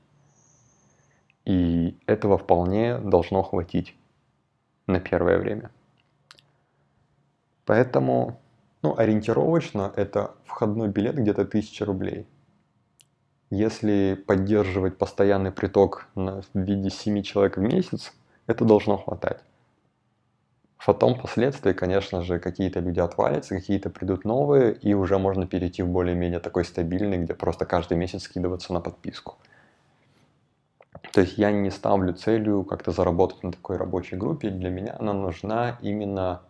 И 1.45 1.97
этого 2.05 2.37
вполне 2.37 2.99
должно 2.99 3.41
хватить 3.41 3.95
на 4.85 4.99
первое 4.99 5.39
время. 5.39 5.71
Поэтому, 7.65 8.39
ну, 8.83 8.95
ориентировочно 8.95 9.91
это 9.95 10.35
входной 10.45 10.89
билет 10.89 11.15
где-то 11.15 11.41
1000 11.41 11.85
рублей. 11.85 12.27
Если 13.49 14.13
поддерживать 14.27 14.99
постоянный 14.99 15.51
приток 15.51 16.07
в 16.13 16.43
виде 16.53 16.91
7 16.91 17.23
человек 17.23 17.57
в 17.57 17.61
месяц, 17.61 18.13
это 18.47 18.65
должно 18.65 18.97
хватать. 18.97 19.39
Потом 20.83 21.15
впоследствии, 21.15 21.73
конечно 21.73 22.23
же, 22.23 22.39
какие-то 22.39 22.79
люди 22.79 22.99
отвалятся, 22.99 23.55
какие-то 23.55 23.91
придут 23.91 24.25
новые, 24.25 24.73
и 24.73 24.95
уже 24.95 25.19
можно 25.19 25.45
перейти 25.45 25.83
в 25.83 25.87
более-менее 25.87 26.39
такой 26.39 26.65
стабильный, 26.65 27.19
где 27.19 27.35
просто 27.35 27.65
каждый 27.65 27.97
месяц 27.97 28.23
скидываться 28.23 28.73
на 28.73 28.81
подписку. 28.81 29.35
То 31.13 31.21
есть 31.21 31.37
я 31.37 31.51
не 31.51 31.69
ставлю 31.69 32.13
целью 32.13 32.63
как-то 32.63 32.91
заработать 32.91 33.43
на 33.43 33.51
такой 33.51 33.77
рабочей 33.77 34.15
группе. 34.15 34.49
Для 34.49 34.69
меня 34.69 34.95
она 34.97 35.13
нужна 35.13 35.77
именно 35.81 36.41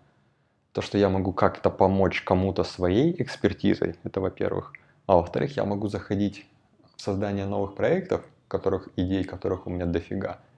то, 0.71 0.81
что 0.81 0.97
я 0.97 1.09
могу 1.09 1.33
как-то 1.33 1.69
помочь 1.69 2.21
кому-то 2.21 2.63
своей 2.63 3.21
экспертизой, 3.21 3.95
это 4.03 4.21
во-первых. 4.21 4.71
А 5.07 5.15
во-вторых, 5.17 5.57
я 5.57 5.65
могу 5.65 5.87
заходить 5.89 6.47
в 6.95 7.01
создание 7.01 7.45
новых 7.45 7.75
проектов, 7.75 8.21
которых, 8.47 8.87
идей 8.95 9.25
которых 9.25 9.67
у 9.67 9.69
меня 9.69 9.85
дофига– 9.85 10.39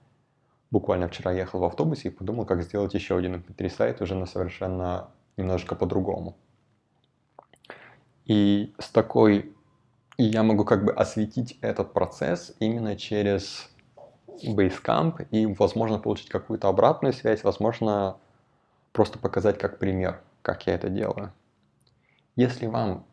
буквально 0.74 1.06
вчера 1.06 1.30
ехал 1.32 1.60
в 1.60 1.64
автобусе 1.64 2.08
и 2.08 2.10
подумал, 2.10 2.46
как 2.46 2.62
сделать 2.64 2.94
еще 2.94 3.16
один 3.16 3.36
MP3 3.36 3.70
сайт 3.70 4.02
уже 4.02 4.16
на 4.16 4.26
совершенно 4.26 5.08
немножко 5.36 5.76
по-другому. 5.76 6.36
И 8.24 8.74
с 8.78 8.88
такой... 8.90 9.54
И 10.16 10.24
я 10.24 10.42
могу 10.42 10.64
как 10.64 10.84
бы 10.84 10.92
осветить 10.92 11.58
этот 11.60 11.92
процесс 11.92 12.56
именно 12.58 12.96
через 12.96 13.70
Basecamp 14.44 15.28
и, 15.30 15.46
возможно, 15.46 16.00
получить 16.00 16.28
какую-то 16.28 16.68
обратную 16.68 17.12
связь, 17.12 17.44
возможно, 17.44 18.16
просто 18.92 19.18
показать 19.20 19.58
как 19.58 19.78
пример, 19.78 20.22
как 20.42 20.66
я 20.66 20.74
это 20.74 20.88
делаю. 20.88 21.32
Если 22.34 22.66
вам 22.66 23.06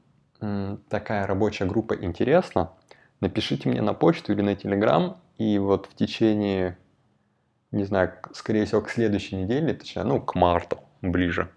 такая 0.89 1.27
рабочая 1.27 1.65
группа 1.65 1.93
интересна, 1.93 2.71
напишите 3.19 3.69
мне 3.69 3.81
на 3.81 3.93
почту 3.93 4.33
или 4.33 4.41
на 4.41 4.53
Telegram, 4.53 5.15
и 5.37 5.59
вот 5.59 5.85
в 5.85 5.95
течение 5.95 6.77
не 7.71 7.83
знаю, 7.83 8.13
скорее 8.33 8.65
всего, 8.65 8.81
к 8.81 8.89
следующей 8.89 9.35
неделе, 9.35 9.73
точнее, 9.73 10.03
ну, 10.03 10.21
к 10.21 10.35
марту 10.35 10.79
ближе, 11.01 11.49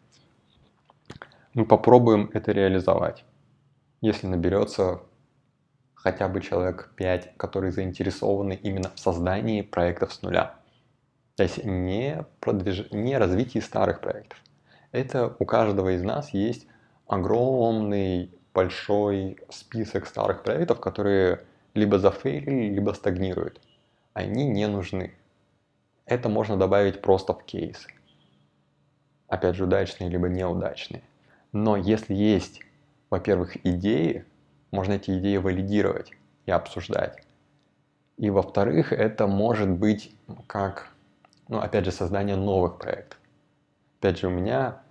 мы 1.54 1.66
попробуем 1.66 2.30
это 2.32 2.52
реализовать. 2.52 3.24
Если 4.00 4.26
наберется 4.26 5.02
хотя 6.04 6.28
бы 6.28 6.42
человек 6.42 6.92
5, 6.96 7.36
которые 7.38 7.72
заинтересованы 7.72 8.52
именно 8.62 8.90
в 8.94 9.00
создании 9.00 9.62
проектов 9.62 10.12
с 10.12 10.20
нуля. 10.20 10.56
То 11.34 11.42
есть 11.42 11.64
не, 11.64 12.26
продвиж... 12.40 12.90
не 12.92 13.16
развитии 13.16 13.58
старых 13.58 14.00
проектов. 14.00 14.38
Это 14.92 15.34
у 15.38 15.46
каждого 15.46 15.96
из 15.96 16.02
нас 16.02 16.34
есть 16.34 16.66
огромный 17.06 18.30
большой 18.52 19.38
список 19.48 20.06
старых 20.06 20.42
проектов, 20.42 20.78
которые 20.78 21.40
либо 21.72 21.98
зафейлили, 21.98 22.74
либо 22.74 22.92
стагнируют. 22.92 23.60
Они 24.12 24.46
не 24.46 24.68
нужны. 24.68 25.14
Это 26.06 26.28
можно 26.28 26.56
добавить 26.56 27.00
просто 27.00 27.32
в 27.32 27.44
кейсы. 27.44 27.88
Опять 29.28 29.56
же, 29.56 29.64
удачные 29.64 30.10
либо 30.10 30.28
неудачные. 30.28 31.02
Но 31.52 31.76
если 31.76 32.14
есть, 32.14 32.60
во-первых, 33.10 33.56
идеи, 33.64 34.24
можно 34.70 34.94
эти 34.94 35.16
идеи 35.18 35.38
валидировать 35.38 36.12
и 36.46 36.50
обсуждать. 36.50 37.24
И 38.16 38.28
во-вторых, 38.30 38.92
это 38.92 39.26
может 39.26 39.70
быть 39.70 40.14
как, 40.46 40.92
ну, 41.48 41.58
опять 41.58 41.84
же, 41.84 41.90
создание 41.90 42.36
новых 42.36 42.78
проектов. 42.78 43.18
Опять 43.98 44.18
же, 44.18 44.28
у 44.28 44.30
меня, 44.30 44.82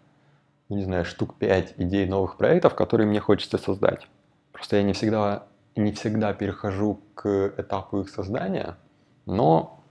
не 0.69 0.83
знаю, 0.83 1.05
штук 1.05 1.35
5 1.37 1.75
идей 1.77 2.07
новых 2.07 2.37
проектов, 2.37 2.75
которые 2.75 3.07
мне 3.07 3.19
хочется 3.19 3.57
создать. 3.57 4.07
Просто 4.51 4.77
я 4.77 4.83
не 4.83 4.93
всегда, 4.93 5.45
не 5.75 5.91
всегда 5.91 6.33
перехожу 6.33 6.99
к 7.13 7.53
этапу 7.57 8.01
их 8.01 8.09
создания, 8.09 8.77
но, 9.25 9.82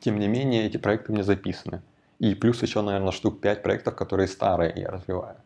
тем 0.00 0.18
не 0.18 0.28
менее, 0.28 0.66
эти 0.66 0.78
проекты 0.78 1.12
мне 1.12 1.22
записаны. 1.22 1.82
И 2.18 2.34
плюс 2.34 2.62
еще, 2.62 2.82
наверное, 2.82 3.12
штук 3.12 3.40
5 3.40 3.62
проектов, 3.62 3.96
которые 3.96 4.28
старые 4.28 4.72
я 4.76 4.90
развиваю. 4.90 5.36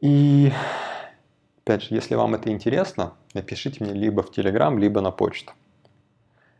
И 0.00 0.52
опять 1.62 1.82
же, 1.82 1.94
если 1.94 2.14
вам 2.14 2.34
это 2.34 2.50
интересно, 2.50 3.14
напишите 3.34 3.82
мне 3.82 3.94
либо 3.94 4.22
в 4.22 4.30
Telegram, 4.30 4.78
либо 4.78 5.00
на 5.00 5.10
почту. 5.10 5.52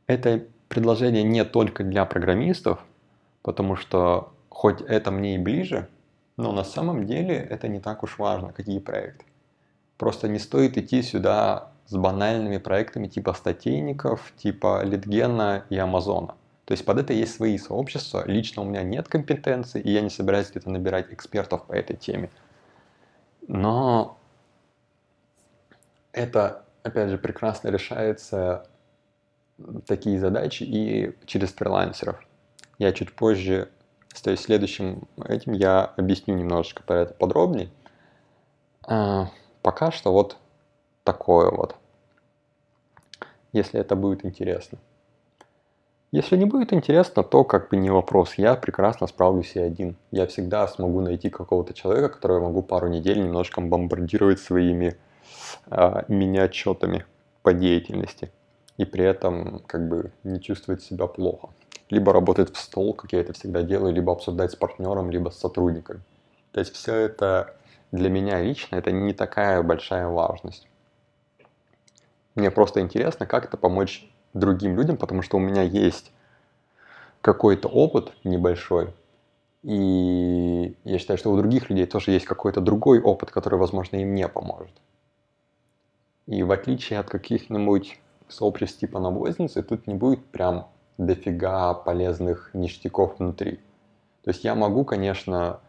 Это 0.07 0.45
предложение 0.69 1.23
не 1.23 1.45
только 1.45 1.85
для 1.85 2.05
программистов, 2.05 2.81
потому 3.43 3.77
что 3.77 4.33
хоть 4.49 4.81
это 4.81 5.11
мне 5.11 5.37
и 5.37 5.39
ближе, 5.39 5.89
но 6.37 6.53
на 6.53 6.65
самом 6.65 7.07
деле 7.07 7.37
это 7.37 7.69
не 7.69 7.81
так 7.81 8.03
уж 8.03 8.19
важно, 8.19 8.53
какие 8.53 8.79
проекты. 8.81 9.25
Просто 9.99 10.29
не 10.29 10.39
стоит 10.39 10.77
идти 10.77 11.03
сюда 11.03 11.71
с 11.87 11.97
банальными 11.97 12.59
проектами 12.59 13.09
типа 13.09 13.35
статейников, 13.35 14.33
типа 14.37 14.85
Литгена 14.85 15.65
и 15.71 15.77
Амазона. 15.77 16.35
То 16.65 16.73
есть 16.73 16.85
под 16.85 16.99
это 16.99 17.13
есть 17.13 17.35
свои 17.35 17.59
сообщества. 17.59 18.25
Лично 18.27 18.63
у 18.63 18.65
меня 18.65 18.83
нет 18.83 19.09
компетенции, 19.09 19.81
и 19.81 19.91
я 19.91 20.01
не 20.01 20.11
собираюсь 20.11 20.51
где-то 20.51 20.71
набирать 20.71 21.13
экспертов 21.13 21.67
по 21.67 21.75
этой 21.75 21.97
теме. 21.97 22.31
Но 23.47 24.17
это, 26.13 26.65
опять 26.83 27.11
же, 27.11 27.19
прекрасно 27.19 27.69
решается 27.69 28.67
такие 29.87 30.19
задачи 30.19 30.63
и 30.63 31.15
через 31.27 31.53
фрилансеров. 31.53 32.19
Я 32.79 32.93
чуть 32.93 33.13
позже, 33.13 33.71
то 34.23 34.35
следующим 34.37 35.07
этим, 35.23 35.53
я 35.53 35.85
объясню 35.85 36.35
немножечко 36.35 36.83
про 36.83 37.03
это 37.03 37.15
подробнее. 37.15 37.69
А, 38.87 39.31
пока 39.61 39.91
что 39.91 40.13
вот 40.13 40.39
такое 41.05 41.51
вот, 41.51 41.77
если 43.53 43.81
это 43.81 43.95
будет 43.95 44.25
интересно. 44.25 44.79
Если 46.15 46.37
не 46.37 46.45
будет 46.45 46.73
интересно, 46.73 47.25
то 47.25 47.43
как 47.43 47.71
бы 47.71 47.77
не 47.77 47.91
вопрос. 47.91 48.35
Я 48.35 48.55
прекрасно 48.55 49.09
справлюсь 49.09 49.57
и 49.57 49.61
один. 49.61 49.97
Я 50.13 50.29
всегда 50.29 50.69
смогу 50.69 51.01
найти 51.01 51.29
какого-то 51.29 51.75
человека, 51.75 52.09
которого 52.09 52.37
я 52.39 52.45
могу 52.45 52.63
пару 52.63 52.87
недель 52.87 53.21
немножко 53.21 53.61
бомбардировать 53.61 54.39
своими 54.39 54.97
а, 55.67 56.05
мини-отчетами 56.07 57.05
по 57.43 57.53
деятельности. 57.53 58.31
И 58.77 58.85
при 58.85 59.05
этом 59.05 59.61
как 59.67 59.89
бы 59.89 60.13
не 60.23 60.41
чувствовать 60.41 60.85
себя 60.85 61.09
плохо. 61.09 61.49
Либо 61.91 62.13
работать 62.13 62.55
в 62.55 62.59
стол, 62.59 62.95
как 62.95 63.13
я 63.13 63.21
это 63.21 63.33
всегда 63.33 63.63
делаю, 63.63 63.93
либо 63.93 64.13
обсуждать 64.13 64.53
с 64.53 64.57
партнером, 64.57 65.11
либо 65.11 65.31
с 65.31 65.39
сотрудниками. 65.41 66.01
То 66.53 66.61
есть 66.61 66.75
все 66.75 66.95
это 66.95 67.57
для 67.91 68.09
меня 68.09 68.41
лично 68.41 68.77
это 68.77 68.93
не 68.93 69.15
такая 69.15 69.63
большая 69.65 70.07
важность. 70.07 70.69
Мне 72.35 72.51
просто 72.51 72.81
интересно, 72.81 73.27
как 73.27 73.45
это 73.45 73.57
помочь 73.57 74.11
другим 74.33 74.77
людям, 74.77 74.97
потому 74.97 75.23
что 75.23 75.37
у 75.37 75.41
меня 75.41 75.63
есть 75.63 76.13
какой-то 77.21 77.69
опыт 77.69 78.13
небольшой, 78.25 78.93
и 79.63 80.77
я 80.85 80.99
считаю, 80.99 81.17
что 81.17 81.33
у 81.33 81.37
других 81.37 81.71
людей 81.71 81.87
тоже 81.87 82.11
есть 82.11 82.27
какой-то 82.27 82.61
другой 82.61 83.01
опыт, 83.01 83.31
который, 83.31 83.59
возможно, 83.59 83.97
им 83.97 84.15
не 84.15 84.29
поможет. 84.29 84.75
И 86.27 86.43
в 86.43 86.53
отличие 86.53 86.99
от 86.99 87.09
каких-нибудь 87.09 87.99
сообществ 88.29 88.81
типа 88.81 88.99
навозницы, 88.99 89.63
тут 89.63 89.87
не 89.87 89.95
будет 89.95 90.25
прям 90.27 90.69
дофига 90.99 91.75
полезных 91.75 92.51
ништяков 92.53 93.19
внутри. 93.19 93.61
То 94.23 94.31
есть 94.31 94.45
я 94.45 94.55
могу, 94.55 94.85
конечно, 94.85 95.61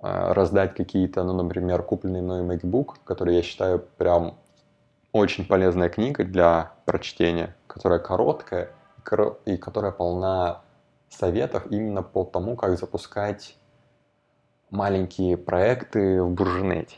э, 0.00 0.32
раздать 0.32 0.74
какие-то, 0.74 1.24
ну, 1.24 1.32
например, 1.32 1.82
купленный 1.82 2.20
мной 2.20 2.42
MacBook, 2.42 2.96
который 3.04 3.36
я 3.36 3.42
считаю 3.42 3.84
прям 3.96 4.36
очень 5.12 5.46
полезная 5.46 5.88
книга 5.88 6.24
для 6.24 6.72
прочтения, 6.86 7.54
которая 7.66 7.98
короткая 7.98 8.70
и 9.44 9.56
которая 9.56 9.92
полна 9.92 10.62
советов 11.10 11.66
именно 11.70 12.02
по 12.02 12.24
тому, 12.24 12.56
как 12.56 12.78
запускать 12.78 13.56
маленькие 14.70 15.36
проекты 15.36 16.22
в 16.22 16.30
Буржинете. 16.30 16.96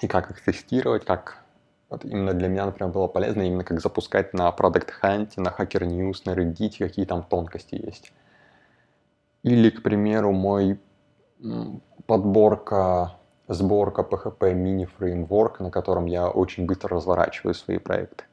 И 0.00 0.08
как 0.08 0.30
их 0.30 0.42
тестировать, 0.42 1.04
как 1.04 1.42
вот 1.90 2.04
именно 2.04 2.32
для 2.32 2.48
меня, 2.48 2.66
например, 2.66 2.92
было 2.92 3.08
полезно 3.08 3.42
именно 3.42 3.64
как 3.64 3.80
запускать 3.80 4.32
на 4.32 4.48
Product 4.48 4.88
Hunt, 5.02 5.32
на 5.36 5.48
Hacker 5.48 5.86
News, 5.86 6.22
на 6.24 6.30
Reddit, 6.30 6.78
какие 6.78 7.04
там 7.04 7.24
тонкости 7.24 7.74
есть. 7.74 8.12
Или, 9.42 9.70
к 9.70 9.82
примеру, 9.82 10.32
мой 10.32 10.80
подборка 12.06 13.16
сборка 13.50 14.02
PHP 14.02 14.54
мини 14.54 14.86
фреймворк, 14.86 15.60
на 15.60 15.70
котором 15.70 16.06
я 16.06 16.28
очень 16.28 16.66
быстро 16.66 16.96
разворачиваю 16.96 17.54
свои 17.54 17.78
проекты, 17.78 18.24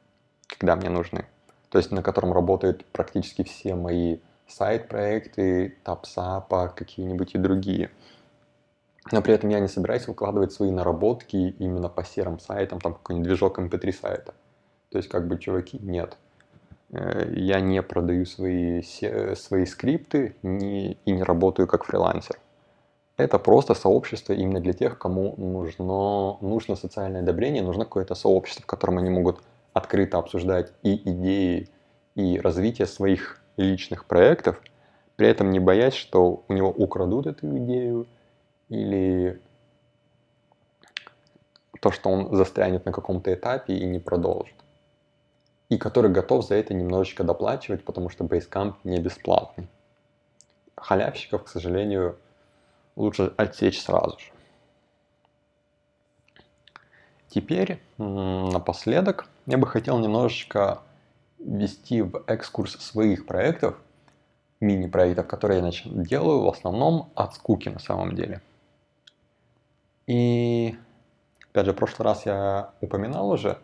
когда 0.46 0.76
мне 0.76 0.88
нужны. 0.88 1.26
То 1.70 1.78
есть 1.78 1.90
на 1.90 2.02
котором 2.02 2.32
работают 2.32 2.84
практически 2.86 3.42
все 3.42 3.74
мои 3.74 4.18
сайт-проекты, 4.46 5.76
тапсапа, 5.82 6.72
какие-нибудь 6.74 7.34
и 7.34 7.38
другие. 7.38 7.90
Но 9.10 9.20
при 9.20 9.34
этом 9.34 9.50
я 9.50 9.60
не 9.60 9.68
собираюсь 9.68 10.06
выкладывать 10.06 10.52
свои 10.52 10.70
наработки 10.70 11.36
именно 11.58 11.88
по 11.88 12.04
серым 12.04 12.38
сайтам, 12.38 12.80
там 12.80 12.94
какой-нибудь 12.94 13.28
движок 13.28 13.58
MP3 13.58 13.92
сайта. 13.92 14.34
То 14.90 14.98
есть 14.98 15.08
как 15.08 15.26
бы, 15.26 15.38
чуваки, 15.38 15.78
нет. 15.82 16.16
Э, 16.90 17.30
я 17.34 17.60
не 17.60 17.82
продаю 17.82 18.24
свои, 18.24 18.82
свои 18.82 19.66
скрипты 19.66 20.36
и 20.42 20.96
не 21.06 21.22
работаю 21.22 21.66
как 21.66 21.84
фрилансер. 21.84 22.38
Это 23.18 23.40
просто 23.40 23.74
сообщество 23.74 24.32
именно 24.32 24.60
для 24.60 24.72
тех, 24.72 24.96
кому 24.96 25.34
нужно, 25.36 26.38
нужно 26.40 26.76
социальное 26.76 27.20
одобрение, 27.20 27.64
нужно 27.64 27.84
какое-то 27.84 28.14
сообщество, 28.14 28.62
в 28.62 28.66
котором 28.66 28.98
они 28.98 29.10
могут 29.10 29.42
открыто 29.72 30.18
обсуждать 30.18 30.72
и 30.84 30.94
идеи, 31.10 31.68
и 32.14 32.38
развитие 32.38 32.86
своих 32.86 33.42
личных 33.56 34.04
проектов, 34.06 34.62
при 35.16 35.26
этом 35.26 35.50
не 35.50 35.58
боясь, 35.58 35.94
что 35.94 36.44
у 36.46 36.52
него 36.52 36.70
украдут 36.70 37.26
эту 37.26 37.58
идею 37.58 38.06
или 38.68 39.40
то, 41.80 41.90
что 41.90 42.10
он 42.10 42.36
застрянет 42.36 42.84
на 42.86 42.92
каком-то 42.92 43.34
этапе 43.34 43.74
и 43.74 43.84
не 43.84 43.98
продолжит. 43.98 44.54
И 45.70 45.76
который 45.76 46.12
готов 46.12 46.46
за 46.46 46.54
это 46.54 46.72
немножечко 46.72 47.24
доплачивать, 47.24 47.84
потому 47.84 48.10
что 48.10 48.24
Basecamp 48.24 48.74
не 48.84 49.00
бесплатный. 49.00 49.66
Халявщиков, 50.76 51.42
к 51.42 51.48
сожалению, 51.48 52.16
лучше 52.98 53.32
отсечь 53.36 53.80
сразу 53.80 54.18
же. 54.18 54.26
Теперь, 57.28 57.80
напоследок, 57.96 59.28
я 59.46 59.58
бы 59.58 59.66
хотел 59.66 59.98
немножечко 59.98 60.82
ввести 61.38 62.02
в 62.02 62.24
экскурс 62.26 62.72
своих 62.78 63.26
проектов, 63.26 63.76
мини-проектов, 64.60 65.28
которые 65.28 65.62
я 65.62 65.70
делаю 65.84 66.42
в 66.42 66.48
основном 66.48 67.10
от 67.14 67.34
скуки 67.34 67.68
на 67.68 67.78
самом 67.78 68.16
деле. 68.16 68.40
И, 70.06 70.76
опять 71.50 71.66
же, 71.66 71.72
в 71.72 71.76
прошлый 71.76 72.06
раз 72.06 72.26
я 72.26 72.72
упоминал 72.80 73.30
уже, 73.30 73.58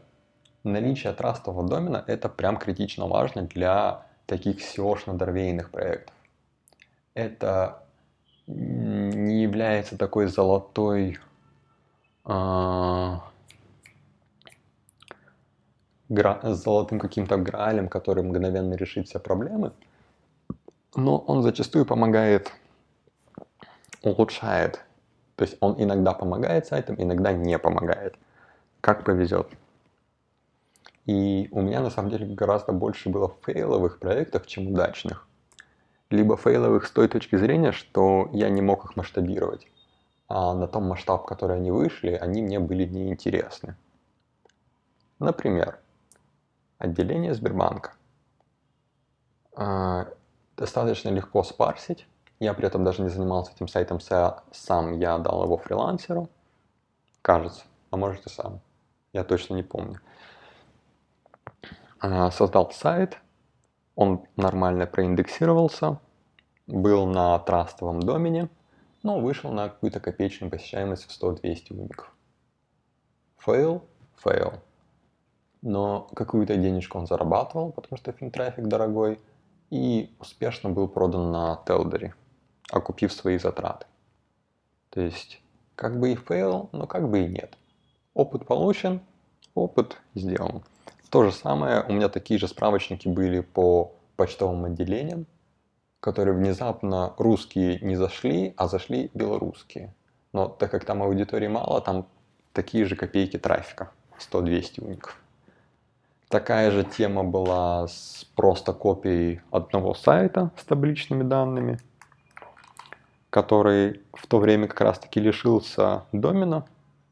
наличие 0.62 1.12
трастового 1.12 1.68
домена 1.68 2.05
это 2.07 2.29
прям 2.29 2.59
критично 2.59 3.07
важно 3.07 3.42
для 3.42 4.07
таких 4.27 4.61
SEO-шно-дорвейных 4.61 5.70
проектов. 5.70 6.14
Это 7.14 7.84
не 8.47 9.43
является 9.43 9.97
такой 9.97 10.27
золотой 10.27 11.19
э, 12.27 13.19
гра, 16.09 16.41
золотым 16.43 16.99
каким-то 16.99 17.37
граалем, 17.37 17.89
который 17.89 18.23
мгновенно 18.23 18.75
решит 18.75 19.09
все 19.09 19.19
проблемы, 19.19 19.73
но 20.95 21.19
он 21.19 21.43
зачастую 21.43 21.87
помогает, 21.87 22.53
улучшает. 24.03 24.85
То 25.37 25.45
есть 25.45 25.57
он 25.61 25.83
иногда 25.83 26.13
помогает 26.13 26.67
сайтам, 26.67 26.97
иногда 26.99 27.33
не 27.33 27.59
помогает. 27.59 28.15
Как 28.81 29.05
повезет. 29.05 29.49
И 31.07 31.49
у 31.51 31.61
меня 31.61 31.81
на 31.81 31.91
самом 31.91 32.11
деле 32.11 32.27
гораздо 32.27 32.73
больше 32.73 33.09
было 33.09 33.35
фейловых 33.43 33.99
проектов, 33.99 34.47
чем 34.47 34.69
удачных 34.69 35.27
либо 36.11 36.37
фейловых 36.37 36.87
с 36.87 36.90
той 36.90 37.09
точки 37.09 37.37
зрения, 37.37 37.73
что 37.73 38.29
я 38.33 38.49
не 38.49 38.62
мог 38.62 38.85
их 38.85 38.97
масштабировать. 38.97 39.67
А 40.29 40.55
на 40.55 40.67
том 40.67 40.85
масштаб, 40.85 41.27
который 41.27 41.57
они 41.57 41.71
вышли, 41.71 42.12
они 42.12 42.43
мне 42.43 42.59
были 42.59 42.85
неинтересны. 42.85 43.77
Например, 45.19 45.79
отделение 46.79 47.35
Сбербанка. 47.35 47.93
А, 49.57 50.09
достаточно 50.57 51.11
легко 51.11 51.43
спарсить. 51.43 52.07
Я 52.40 52.55
при 52.55 52.67
этом 52.67 52.85
даже 52.85 53.03
не 53.03 53.09
занимался 53.09 53.53
этим 53.53 53.69
сайтом 53.69 54.01
сам, 54.01 54.99
я 54.99 55.19
дал 55.19 55.45
его 55.45 55.57
фрилансеру. 55.57 56.29
кажется, 57.23 57.64
а 57.90 57.97
может 57.97 58.27
и 58.27 58.29
сам, 58.29 58.61
я 59.12 59.25
точно 59.25 59.55
не 59.55 59.62
помню. 59.62 60.01
А, 62.01 62.31
создал 62.31 62.71
сайт, 62.73 63.19
он 63.97 64.25
нормально 64.37 64.87
проиндексировался, 64.87 66.01
был 66.67 67.07
на 67.07 67.39
трастовом 67.39 68.01
домене, 68.01 68.49
но 69.03 69.21
вышел 69.21 69.53
на 69.53 69.69
какую-то 69.69 70.01
копеечную 70.01 70.51
посещаемость 70.51 71.05
в 71.05 71.23
100-200 71.23 71.67
уников. 71.71 72.13
Фейл? 73.39 73.85
Фейл. 74.17 74.55
Но 75.63 76.09
какую-то 76.15 76.57
денежку 76.57 76.99
он 76.99 77.07
зарабатывал, 77.07 77.73
потому 77.73 77.97
что 77.97 78.13
финтрафик 78.13 78.67
дорогой, 78.67 79.21
и 79.71 80.15
успешно 80.19 80.71
был 80.71 80.89
продан 80.89 81.33
на 81.33 81.63
Telderi, 81.67 82.14
окупив 82.71 83.13
свои 83.13 83.39
затраты. 83.39 83.87
То 84.91 85.01
есть, 85.01 85.43
как 85.75 85.99
бы 85.99 86.13
и 86.13 86.17
фейл, 86.17 86.69
но 86.73 86.87
как 86.87 87.11
бы 87.11 87.25
и 87.25 87.27
нет. 87.27 87.59
Опыт 88.15 88.47
получен, 88.47 89.01
опыт 89.55 90.01
сделан. 90.15 90.63
То 91.14 91.22
же 91.22 91.31
самое, 91.31 91.85
у 91.88 91.92
меня 91.92 92.09
такие 92.09 92.40
же 92.40 92.48
справочники 92.48 93.07
были 93.07 93.38
по 93.38 93.92
почтовым 94.16 94.64
отделениям, 94.64 95.27
которые 96.00 96.35
внезапно 96.35 97.14
русские 97.18 97.79
не 97.83 97.94
зашли, 97.94 98.53
а 98.57 98.66
зашли 98.66 99.12
белорусские. 99.14 99.94
Но 100.33 100.48
так 100.48 100.72
как 100.72 100.85
там 100.85 101.05
аудитории 101.05 101.46
мало, 101.46 101.81
там 101.81 102.09
такие 102.53 102.85
же 102.85 102.96
копейки 102.96 103.38
трафика, 103.38 103.92
100-200 104.18 104.85
уников. 104.85 105.16
Такая 106.31 106.72
же 106.72 106.83
тема 106.83 107.22
была 107.22 107.87
с 107.87 108.27
просто 108.35 108.72
копией 108.72 109.40
одного 109.53 109.94
сайта 109.94 110.50
с 110.57 110.64
табличными 110.64 111.22
данными, 111.22 111.79
который 113.31 114.00
в 114.14 114.27
то 114.27 114.40
время 114.40 114.66
как 114.66 114.81
раз 114.81 114.98
таки 114.98 115.20
лишился 115.20 116.03
домена 116.11 116.64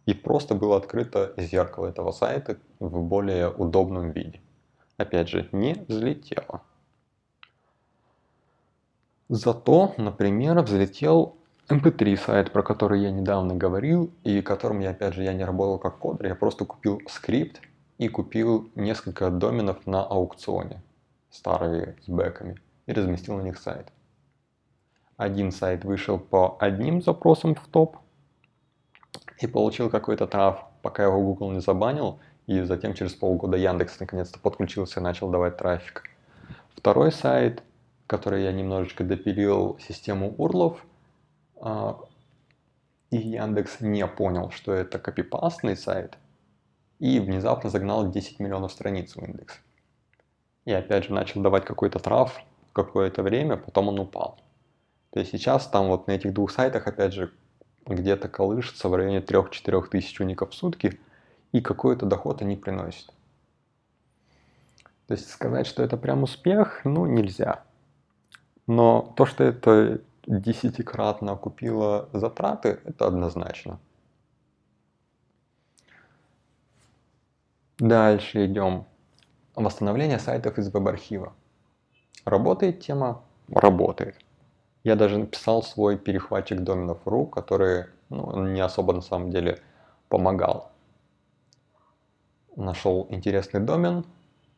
и 0.07 0.15
просто 0.15 0.55
было 0.55 0.77
открыто 0.77 1.35
зеркало 1.37 1.87
этого 1.87 2.13
сайта 2.13 2.59
в 2.81 3.03
более 3.03 3.51
удобном 3.51 4.11
виде. 4.11 4.41
Опять 4.97 5.29
же, 5.29 5.49
не 5.53 5.75
взлетело. 5.89 6.63
Зато, 9.29 9.95
например, 9.97 10.61
взлетел 10.61 11.37
MP3 11.69 12.17
сайт, 12.17 12.53
про 12.53 12.63
который 12.63 13.01
я 13.01 13.11
недавно 13.11 13.55
говорил, 13.55 14.13
и 14.25 14.43
которым 14.43 14.81
я, 14.81 14.91
опять 14.91 15.15
же, 15.15 15.23
я 15.23 15.33
не 15.33 15.45
работал 15.45 15.79
как 15.79 15.99
кодер, 15.99 16.27
я 16.27 16.35
просто 16.35 16.65
купил 16.65 17.01
скрипт 17.09 17.61
и 17.99 18.09
купил 18.09 18.69
несколько 18.75 19.31
доменов 19.31 19.87
на 19.87 20.05
аукционе, 20.05 20.83
старые 21.31 21.97
с 22.03 22.09
бэками, 22.09 22.61
и 22.87 22.93
разместил 22.93 23.37
на 23.37 23.43
них 23.43 23.59
сайт. 23.59 23.91
Один 25.17 25.53
сайт 25.53 25.85
вышел 25.85 26.19
по 26.19 26.57
одним 26.59 27.01
запросам 27.01 27.55
в 27.55 27.67
топ 27.69 27.97
и 29.43 29.47
получил 29.47 29.91
какой-то 29.91 30.27
трав, 30.27 30.65
пока 30.83 31.05
его 31.05 31.21
Google 31.21 31.53
не 31.53 31.61
забанил, 31.61 32.19
и 32.47 32.61
затем 32.63 32.95
через 32.95 33.15
полгода 33.15 33.57
Яндекс 33.57 34.01
наконец-то 34.01 34.39
подключился 34.39 35.01
и 35.01 35.03
начал 35.03 35.31
давать 35.31 35.57
трафик. 35.57 36.05
Второй 36.75 37.13
сайт 37.13 37.63
которой 38.13 38.43
я 38.43 38.53
немножечко 38.53 39.05
допилил 39.05 39.79
систему 39.81 40.35
урлов, 40.37 40.85
а, 41.57 41.99
и 43.11 43.17
Яндекс 43.17 43.81
не 43.81 44.07
понял, 44.07 44.51
что 44.51 44.75
это 44.75 44.99
копипастный 44.99 45.79
сайт, 45.79 46.19
и 46.99 47.21
внезапно 47.21 47.71
загнал 47.71 48.11
10 48.11 48.39
миллионов 48.39 48.71
страниц 48.71 49.17
в 49.17 49.23
индекс. 49.25 49.59
И 50.67 50.73
опять 50.73 51.05
же 51.05 51.15
начал 51.15 51.41
давать 51.41 51.65
какой-то 51.65 52.01
трав 52.01 52.39
какое-то 52.75 53.23
время, 53.23 53.57
потом 53.57 53.89
он 53.89 53.99
упал. 53.99 54.39
То 55.11 55.21
есть 55.21 55.33
сейчас 55.33 55.67
там 55.67 55.89
вот 55.89 56.07
на 56.07 56.13
этих 56.13 56.35
двух 56.35 56.51
сайтах, 56.51 56.87
опять 56.87 57.15
же, 57.15 57.33
где-то 57.87 58.29
колышется 58.29 58.89
в 58.89 58.95
районе 58.95 59.21
3-4 59.21 59.89
тысяч 59.89 60.21
уников 60.21 60.51
в 60.51 60.55
сутки, 60.55 61.01
и 61.53 61.61
какой-то 61.61 62.07
доход 62.07 62.43
они 62.43 62.57
приносят. 62.57 63.13
То 65.07 65.15
есть 65.15 65.29
сказать, 65.31 65.67
что 65.67 65.83
это 65.83 65.97
прям 65.97 66.23
успех, 66.23 66.83
ну, 66.85 67.07
нельзя. 67.07 67.65
Но 68.67 69.13
то, 69.17 69.27
что 69.27 69.45
это 69.45 70.01
десятикратно 70.27 71.33
окупило 71.33 72.09
затраты, 72.13 72.81
это 72.85 73.07
однозначно. 73.07 73.79
Дальше 77.79 78.47
идем. 78.47 78.87
Восстановление 79.57 80.19
сайтов 80.19 80.57
из 80.59 80.73
веб-архива. 80.73 81.35
Работает 82.25 82.81
тема? 82.81 83.23
Работает. 83.49 84.17
Я 84.85 84.97
даже 84.97 85.19
написал 85.19 85.63
свой 85.63 85.97
перехватчик 85.97 86.61
доменов.ру, 86.61 87.27
который 87.27 87.87
ну, 88.09 88.47
не 88.47 88.61
особо 88.61 88.93
на 88.93 89.01
самом 89.01 89.31
деле 89.31 89.61
помогал. 90.09 90.73
Нашел 92.57 93.07
интересный 93.11 93.61
домен, 93.61 94.05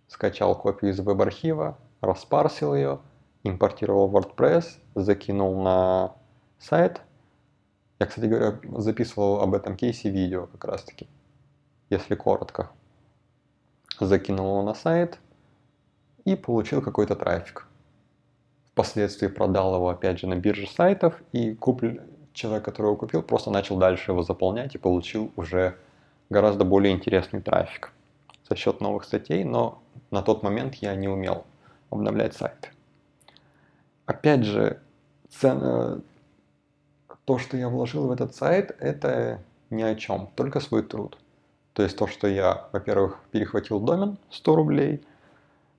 скачал 0.09 0.57
копию 0.57 0.93
из 0.93 1.01
веб-архива, 1.01 1.79
распарсил 2.01 2.75
ее– 2.75 3.01
импортировал 3.45 4.11
WordPress, 4.11 4.79
закинул 4.95 5.63
на 5.63 6.17
сайт. 6.59 7.01
Я, 8.01 8.07
кстати 8.07 8.27
говоря, 8.27 8.59
записывал 8.79 9.41
об 9.41 9.55
этом 9.55 9.77
кейсе 9.77 10.11
видео 10.11 10.47
как 10.47 10.65
раз 10.65 10.83
таки, 10.83 11.09
если 11.91 12.17
коротко. 12.17 12.71
Закинул 14.01 14.49
его 14.49 14.63
на 14.63 14.75
сайт 14.75 15.21
и 16.25 16.35
получил 16.35 16.83
какой-то 16.83 17.15
трафик. 17.15 17.69
Впоследствии 18.75 19.29
продал 19.29 19.75
его 19.75 19.89
опять 19.89 20.19
же 20.21 20.27
на 20.27 20.37
бирже 20.37 20.69
сайтов 20.69 21.15
и 21.33 21.55
куплен, 21.55 22.03
человек, 22.33 22.65
который 22.65 22.89
его 22.89 22.97
купил, 22.97 23.23
просто 23.23 23.51
начал 23.51 23.79
дальше 23.79 24.13
его 24.13 24.23
заполнять 24.23 24.75
и 24.75 24.79
получил 24.79 25.33
уже 25.37 25.77
гораздо 26.29 26.65
более 26.65 26.93
интересный 26.93 27.41
трафик 27.41 27.93
за 28.49 28.57
счет 28.57 28.81
новых 28.81 29.05
статей, 29.05 29.45
но 29.45 29.81
на 30.11 30.23
тот 30.23 30.43
момент 30.43 30.75
я 30.77 30.95
не 30.95 31.09
умел 31.09 31.45
обновлять 31.91 32.35
сайты 32.35 32.71
опять 34.07 34.45
же, 34.45 34.81
цена, 35.31 36.01
то, 37.25 37.39
что 37.39 37.57
я 37.57 37.69
вложил 37.69 38.07
в 38.07 38.13
этот 38.13 38.35
сайт, 38.35 38.77
это 38.79 39.41
ни 39.71 39.83
о 39.83 39.95
чем, 39.95 40.29
только 40.35 40.61
свой 40.61 40.83
труд. 40.83 41.19
То 41.73 41.83
есть 41.83 41.97
то, 41.97 42.07
что 42.07 42.29
я, 42.29 42.69
во-первых, 42.73 43.21
перехватил 43.33 43.81
домен 43.81 44.19
100 44.31 44.57
рублей, 44.57 44.95
э, 44.95 44.99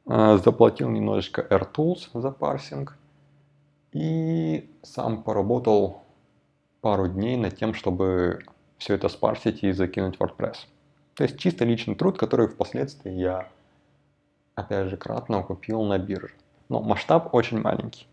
заплатил 0.06 0.89
немножечко 0.89 1.41
AirTools 1.41 2.10
за 2.13 2.32
парсинг 2.32 2.98
и 3.91 4.70
сам 4.84 5.24
поработал 5.24 6.04
пару 6.82 7.08
дней 7.08 7.38
над 7.38 7.58
тем, 7.58 7.74
чтобы 7.74 8.44
все 8.78 8.94
это 8.96 9.10
спарсить 9.10 9.63
и 9.63 9.72
закинуть 9.72 10.18
в 10.18 10.22
WordPress. 10.22 10.58
То 11.15 11.24
есть 11.24 11.39
чисто 11.39 11.65
личный 11.65 11.96
труд, 11.96 12.18
который 12.18 12.48
впоследствии 12.48 13.12
я, 13.12 13.50
опять 14.54 14.89
же, 14.89 14.98
кратно 14.98 15.41
купил 15.44 15.82
на 15.84 15.98
бирже. 15.98 16.34
Но 16.70 16.82
масштаб 16.82 17.34
очень 17.34 17.62
маленький. 17.62 18.06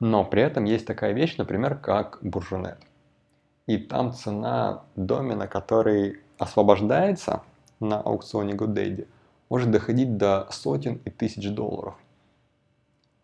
Но 0.00 0.24
при 0.24 0.42
этом 0.42 0.64
есть 0.64 0.86
такая 0.86 1.12
вещь, 1.12 1.36
например, 1.36 1.76
как 1.76 2.18
буржунет. 2.22 2.78
И 3.66 3.78
там 3.78 4.12
цена 4.12 4.84
домена, 4.96 5.46
который 5.46 6.20
освобождается 6.38 7.42
на 7.80 8.00
аукционе 8.00 8.54
GoDaddy, 8.54 9.06
может 9.52 9.70
доходить 9.70 10.16
до 10.16 10.48
сотен 10.50 11.02
и 11.04 11.10
тысяч 11.10 11.50
долларов. 11.50 11.94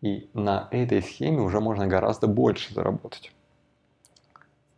И 0.01 0.29
на 0.35 0.67
этой 0.69 1.01
схеме 1.01 1.41
уже 1.41 1.59
можно 1.59 1.87
гораздо 1.87 2.27
больше 2.27 2.71
заработать. 2.71 3.31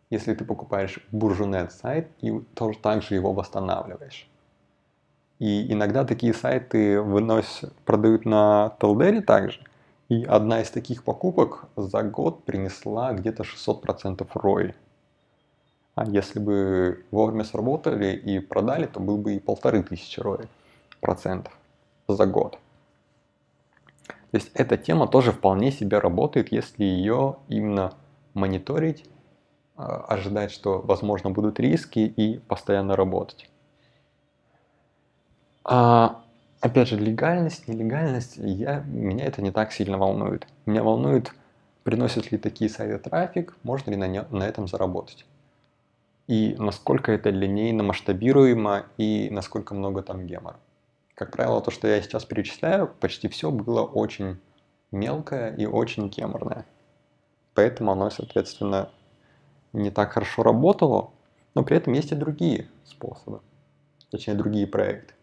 Если 0.09 0.33
ты 0.33 0.45
покупаешь 0.45 1.05
буржунет 1.11 1.73
сайт 1.73 2.07
и 2.21 2.39
тоже 2.53 2.79
так 2.79 3.03
же 3.03 3.15
его 3.15 3.33
восстанавливаешь. 3.33 4.29
И 5.39 5.73
иногда 5.73 6.05
такие 6.05 6.33
сайты 6.33 7.01
выносят, 7.01 7.73
продают 7.83 8.23
на 8.23 8.77
Телдере 8.79 9.19
также, 9.19 9.59
и 10.07 10.23
одна 10.23 10.61
из 10.61 10.69
таких 10.69 11.03
покупок 11.03 11.65
за 11.75 12.01
год 12.01 12.45
принесла 12.45 13.11
где-то 13.11 13.43
600% 13.43 14.25
ROI. 14.35 14.73
А 15.95 16.05
если 16.05 16.39
бы 16.39 17.03
вовремя 17.11 17.43
сработали 17.43 18.15
и 18.15 18.39
продали, 18.39 18.85
то 18.85 19.01
был 19.01 19.17
бы 19.17 19.35
и 19.35 19.39
полторы 19.39 19.83
тысячи 19.83 20.21
ROI 20.21 20.47
процентов 21.01 21.53
за 22.07 22.25
год. 22.25 22.57
То 24.31 24.37
есть 24.37 24.51
эта 24.53 24.77
тема 24.77 25.07
тоже 25.07 25.33
вполне 25.33 25.71
себе 25.71 25.99
работает, 25.99 26.53
если 26.53 26.85
ее 26.85 27.35
именно 27.49 27.93
мониторить, 28.33 29.03
а, 29.75 30.05
ожидать, 30.07 30.51
что 30.51 30.79
возможно 30.79 31.31
будут 31.31 31.59
риски 31.59 31.99
и 31.99 32.39
постоянно 32.39 32.95
работать. 32.95 33.49
А 35.65 36.23
опять 36.61 36.87
же, 36.87 36.97
легальность, 36.97 37.67
нелегальность, 37.67 38.37
я, 38.37 38.79
меня 38.81 39.25
это 39.25 39.41
не 39.41 39.51
так 39.51 39.73
сильно 39.73 39.97
волнует. 39.97 40.47
Меня 40.65 40.81
волнует, 40.81 41.33
приносят 41.83 42.31
ли 42.31 42.37
такие 42.37 42.69
сайты 42.69 42.97
трафик, 42.99 43.57
можно 43.63 43.91
ли 43.91 43.97
на, 43.97 44.07
не, 44.07 44.23
на 44.29 44.43
этом 44.43 44.67
заработать. 44.67 45.25
И 46.27 46.55
насколько 46.57 47.11
это 47.11 47.29
линейно 47.29 47.83
масштабируемо 47.83 48.85
и 48.97 49.29
насколько 49.29 49.73
много 49.73 50.03
там 50.03 50.25
гемора. 50.25 50.57
Как 51.21 51.29
правило, 51.29 51.61
то, 51.61 51.69
что 51.69 51.87
я 51.87 52.01
сейчас 52.01 52.25
перечисляю, 52.25 52.87
почти 52.99 53.27
все 53.27 53.51
было 53.51 53.83
очень 53.83 54.39
мелкое 54.91 55.55
и 55.55 55.67
очень 55.67 56.09
геморное. 56.09 56.65
Поэтому 57.53 57.91
оно, 57.91 58.09
соответственно, 58.09 58.89
не 59.71 59.91
так 59.91 60.13
хорошо 60.13 60.41
работало. 60.41 61.11
Но 61.53 61.61
при 61.61 61.77
этом 61.77 61.93
есть 61.93 62.11
и 62.11 62.15
другие 62.15 62.69
способы, 62.85 63.41
точнее 64.09 64.33
другие 64.33 64.65
проекты. 64.65 65.13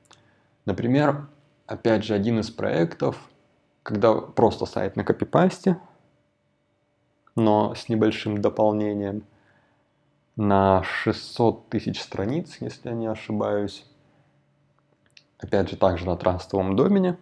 Например, 0.67 1.27
опять 1.67 2.05
же, 2.05 2.15
один 2.15 2.39
из 2.39 2.49
проектов, 2.49 3.29
когда 3.83 4.15
просто 4.15 4.67
сайт 4.67 4.95
на 4.95 5.03
копипасте, 5.03 5.81
но 7.35 7.75
с 7.75 7.89
небольшим 7.89 8.41
дополнением 8.41 9.25
на 10.37 10.85
600 10.85 11.69
тысяч 11.71 12.01
страниц, 12.01 12.59
если 12.61 12.91
я 12.91 12.95
не 12.95 13.09
ошибаюсь. 13.09 13.85
Опять 15.39 15.71
же, 15.71 15.77
также 15.77 16.07
на 16.07 16.17
трастовом 16.17 16.77
домене. 16.77 17.17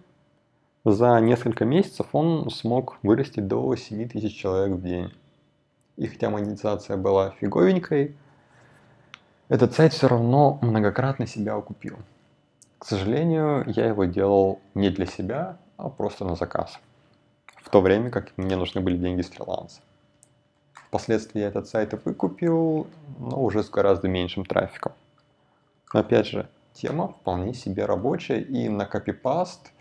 За 0.84 1.18
несколько 1.20 1.64
месяцев 1.64 2.06
он 2.12 2.48
смог 2.50 2.98
вырасти 3.02 3.40
до 3.40 3.74
7 3.74 4.08
тысяч 4.08 4.36
человек 4.36 4.78
в 4.78 4.82
день. 4.82 5.12
И 5.96 6.06
хотя 6.06 6.30
монетизация 6.30 6.96
была 6.96 7.30
фиговенькой, 7.30 8.16
этот 9.48 9.74
сайт 9.74 9.92
все 9.92 10.08
равно 10.08 10.58
многократно 10.62 11.26
себя 11.26 11.54
окупил. 11.56 11.96
К 12.78 12.84
сожалению, 12.84 13.64
я 13.66 13.86
его 13.86 14.04
делал 14.04 14.60
не 14.74 14.90
для 14.90 15.06
себя, 15.06 15.56
а 15.76 15.88
просто 15.88 16.24
на 16.24 16.36
заказ. 16.36 16.78
В 17.62 17.70
то 17.70 17.80
время 17.80 18.10
как 18.10 18.36
мне 18.36 18.56
нужны 18.56 18.80
были 18.80 18.96
деньги 18.96 19.22
с 19.22 19.28
фриланса. 19.30 19.80
Впоследствии 20.88 21.40
я 21.40 21.48
этот 21.48 21.68
сайт 21.68 22.00
выкупил, 22.04 22.86
но 23.18 23.42
уже 23.42 23.62
с 23.62 23.70
гораздо 23.70 24.08
меньшим 24.08 24.44
трафиком. 24.44 24.92
Но 25.92 26.00
опять 26.00 26.26
же, 26.26 26.48
тема 26.76 27.08
вполне 27.08 27.54
себе 27.54 27.86
рабочая 27.86 28.40
и 28.40 28.68
на 28.68 28.86
копипаст, 28.86 29.72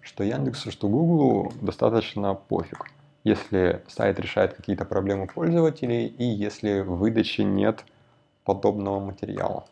что 0.00 0.24
Яндексу, 0.24 0.70
что 0.70 0.88
Гуглу 0.88 1.52
достаточно 1.60 2.34
пофиг. 2.34 2.86
Если 3.24 3.82
сайт 3.86 4.18
решает 4.18 4.54
какие-то 4.54 4.84
проблемы 4.84 5.26
пользователей 5.26 6.06
и 6.06 6.24
если 6.24 6.80
в 6.80 6.96
выдаче 6.96 7.44
нет 7.44 7.84
подобного 8.44 8.98
материала. 8.98 9.64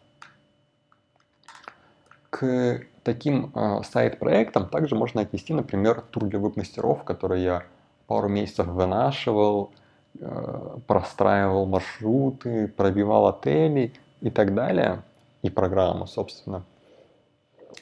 К 2.31 2.83
таким 3.03 3.51
э, 3.55 3.83
сайт-проектам 3.83 4.69
также 4.69 4.95
можно 4.95 5.23
отнести, 5.23 5.53
например, 5.53 6.01
тур 6.01 6.27
для 6.27 6.39
веб-мастеров, 6.39 7.03
который 7.03 7.43
я 7.43 7.65
пару 8.07 8.29
месяцев 8.29 8.69
вынашивал, 8.69 9.73
э, 10.21 10.77
простраивал 10.87 11.67
маршруты, 11.67 12.69
пробивал 12.69 13.27
отели 13.27 13.93
и 14.21 14.31
так 14.31 14.55
далее, 14.55 15.03
и 15.43 15.51
программу, 15.51 16.07
собственно, 16.07 16.65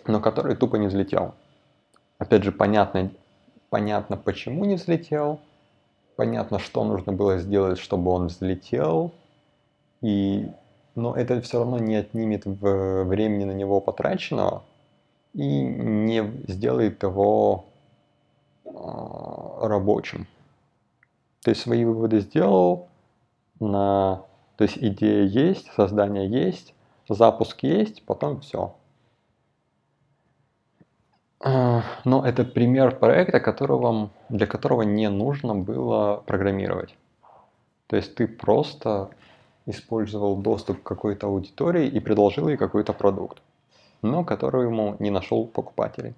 но 0.07 0.21
который 0.21 0.57
тупо 0.57 0.77
не 0.77 0.87
взлетел. 0.87 1.35
Опять 2.19 2.45
же, 2.45 2.53
понятно, 2.53 3.11
понятно, 3.71 4.17
почему 4.17 4.65
не 4.65 4.77
взлетел, 4.77 5.41
понятно, 6.17 6.59
что 6.59 6.85
нужно 6.85 7.13
было 7.13 7.39
сделать, 7.39 7.79
чтобы 7.79 8.11
он 8.11 8.27
взлетел, 8.27 9.13
и 10.01 10.49
но 10.99 11.15
это 11.15 11.41
все 11.41 11.61
равно 11.61 11.79
не 11.79 11.95
отнимет 11.95 12.45
времени 12.45 13.45
на 13.45 13.53
него 13.53 13.81
потраченного 13.81 14.65
и 15.33 15.63
не 15.63 16.25
сделает 16.49 17.05
его 17.05 17.67
а, 18.65 19.69
рабочим. 19.69 20.27
То 21.45 21.51
есть 21.51 21.63
свои 21.63 21.85
выводы 21.85 22.19
сделал, 22.19 22.89
на, 23.61 24.25
то 24.57 24.65
есть 24.65 24.77
идея 24.79 25.23
есть, 25.25 25.71
создание 25.77 26.29
есть, 26.29 26.75
запуск 27.09 27.63
есть, 27.63 28.05
потом 28.05 28.41
все. 28.41 28.75
А, 31.41 31.83
но 32.05 32.27
это 32.27 32.45
пример 32.45 32.99
проекта, 32.99 33.41
которого, 33.41 34.11
для 34.29 34.47
которого 34.47 34.83
не 34.83 35.09
нужно 35.09 35.55
было 35.55 36.23
программировать. 36.27 36.97
То 37.87 37.97
есть 37.97 38.15
ты 38.15 38.27
просто 38.27 39.11
использовал 39.67 40.37
доступ 40.37 40.83
к 40.83 40.87
какой-то 40.87 41.29
аудитории 41.29 41.87
и 41.87 42.01
предложил 42.01 42.49
ей 42.49 42.57
какой-то 42.57 42.93
продукт, 42.93 43.43
но 44.03 44.25
который 44.25 44.67
ему 44.67 44.97
не 44.99 45.11
нашел 45.11 45.47
покупателей. 45.47 46.15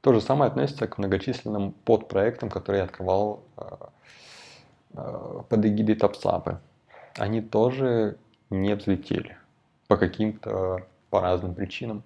То 0.00 0.12
же 0.12 0.20
самое 0.20 0.50
относится 0.50 0.86
к 0.86 0.98
многочисленным 0.98 1.72
подпроектам, 1.84 2.50
которые 2.50 2.80
я 2.80 2.84
открывал 2.84 3.40
э, 3.56 3.62
э, 4.94 5.42
под 5.48 5.66
эгидой 5.66 5.96
Топсапы. 5.96 6.60
Они 7.16 7.40
тоже 7.40 8.16
не 8.50 8.74
взлетели 8.74 9.36
по 9.88 9.96
каким-то, 9.96 10.86
по 11.10 11.20
разным 11.20 11.54
причинам. 11.54 12.02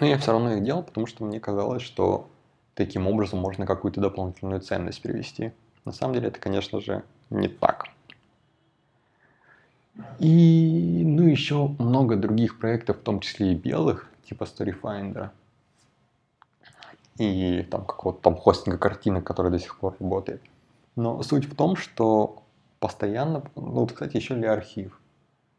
Но 0.00 0.06
я 0.06 0.18
все 0.18 0.32
равно 0.32 0.54
их 0.54 0.62
делал, 0.62 0.82
потому 0.82 1.06
что 1.06 1.24
мне 1.24 1.40
казалось, 1.40 1.82
что 1.82 2.28
таким 2.74 3.06
образом 3.06 3.40
можно 3.40 3.66
какую-то 3.66 4.00
дополнительную 4.00 4.60
ценность 4.60 5.02
привести. 5.02 5.52
На 5.84 5.92
самом 5.92 6.14
деле 6.14 6.28
это, 6.28 6.38
конечно 6.38 6.80
же, 6.80 7.02
не 7.30 7.48
так. 7.48 7.86
И, 10.18 11.02
ну, 11.04 11.26
еще 11.26 11.68
много 11.78 12.16
других 12.16 12.58
проектов, 12.58 12.98
в 12.98 13.02
том 13.02 13.20
числе 13.20 13.52
и 13.52 13.54
белых, 13.54 14.10
типа 14.24 14.44
StoryFinder. 14.44 15.30
И 17.18 17.62
там 17.70 17.84
какого-то 17.84 18.20
там 18.20 18.36
хостинга 18.36 18.76
картинок, 18.76 19.24
который 19.24 19.52
до 19.52 19.58
сих 19.58 19.78
пор 19.78 19.94
работает. 20.00 20.42
Но 20.96 21.22
суть 21.22 21.44
в 21.44 21.54
том, 21.54 21.76
что 21.76 22.42
постоянно, 22.80 23.44
ну 23.54 23.62
вот, 23.70 23.92
кстати, 23.92 24.16
еще 24.16 24.34
ли 24.34 24.46
архив. 24.46 25.00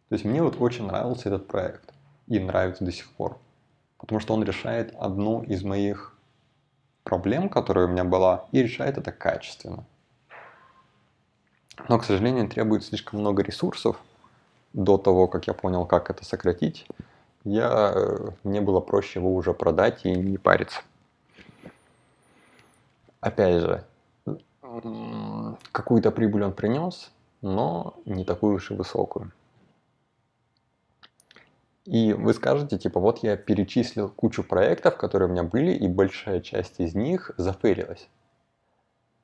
То 0.09 0.15
есть 0.15 0.25
мне 0.25 0.41
вот 0.41 0.59
очень 0.59 0.85
нравился 0.85 1.29
этот 1.29 1.47
проект. 1.47 1.93
И 2.27 2.39
нравится 2.39 2.83
до 2.83 2.91
сих 2.91 3.09
пор. 3.11 3.37
Потому 3.97 4.19
что 4.19 4.33
он 4.33 4.43
решает 4.43 4.93
одну 4.99 5.43
из 5.43 5.63
моих 5.63 6.17
проблем, 7.03 7.49
которая 7.49 7.85
у 7.85 7.89
меня 7.89 8.03
была, 8.03 8.45
и 8.51 8.63
решает 8.63 8.97
это 8.97 9.11
качественно. 9.11 9.85
Но, 11.87 11.99
к 11.99 12.03
сожалению, 12.03 12.49
требует 12.49 12.83
слишком 12.83 13.19
много 13.19 13.43
ресурсов, 13.43 13.97
до 14.75 14.97
того, 14.97 15.27
как 15.27 15.47
я 15.47 15.53
понял, 15.53 15.85
как 15.85 16.09
это 16.09 16.25
сократить, 16.25 16.85
я, 17.45 17.93
э, 17.95 18.29
мне 18.43 18.59
было 18.59 18.81
проще 18.81 19.19
его 19.19 19.33
уже 19.33 19.53
продать 19.53 20.03
и 20.03 20.11
не 20.11 20.37
париться. 20.37 20.81
Опять 23.21 23.61
же, 23.61 23.83
какую-то 25.71 26.11
прибыль 26.11 26.43
он 26.43 26.53
принес, 26.53 27.11
но 27.41 27.93
не 28.05 28.25
такую 28.25 28.55
уж 28.55 28.71
и 28.71 28.73
высокую. 28.73 29.31
И 31.85 32.13
вы 32.13 32.33
скажете, 32.33 32.79
типа, 32.79 32.99
вот 32.99 33.19
я 33.19 33.37
перечислил 33.37 34.09
кучу 34.09 34.43
проектов, 34.43 34.97
которые 34.97 35.29
у 35.29 35.31
меня 35.31 35.43
были, 35.43 35.71
и 35.71 35.87
большая 35.87 36.41
часть 36.41 36.79
из 36.79 36.95
них 36.95 37.31
зафейлилась. 37.37 38.09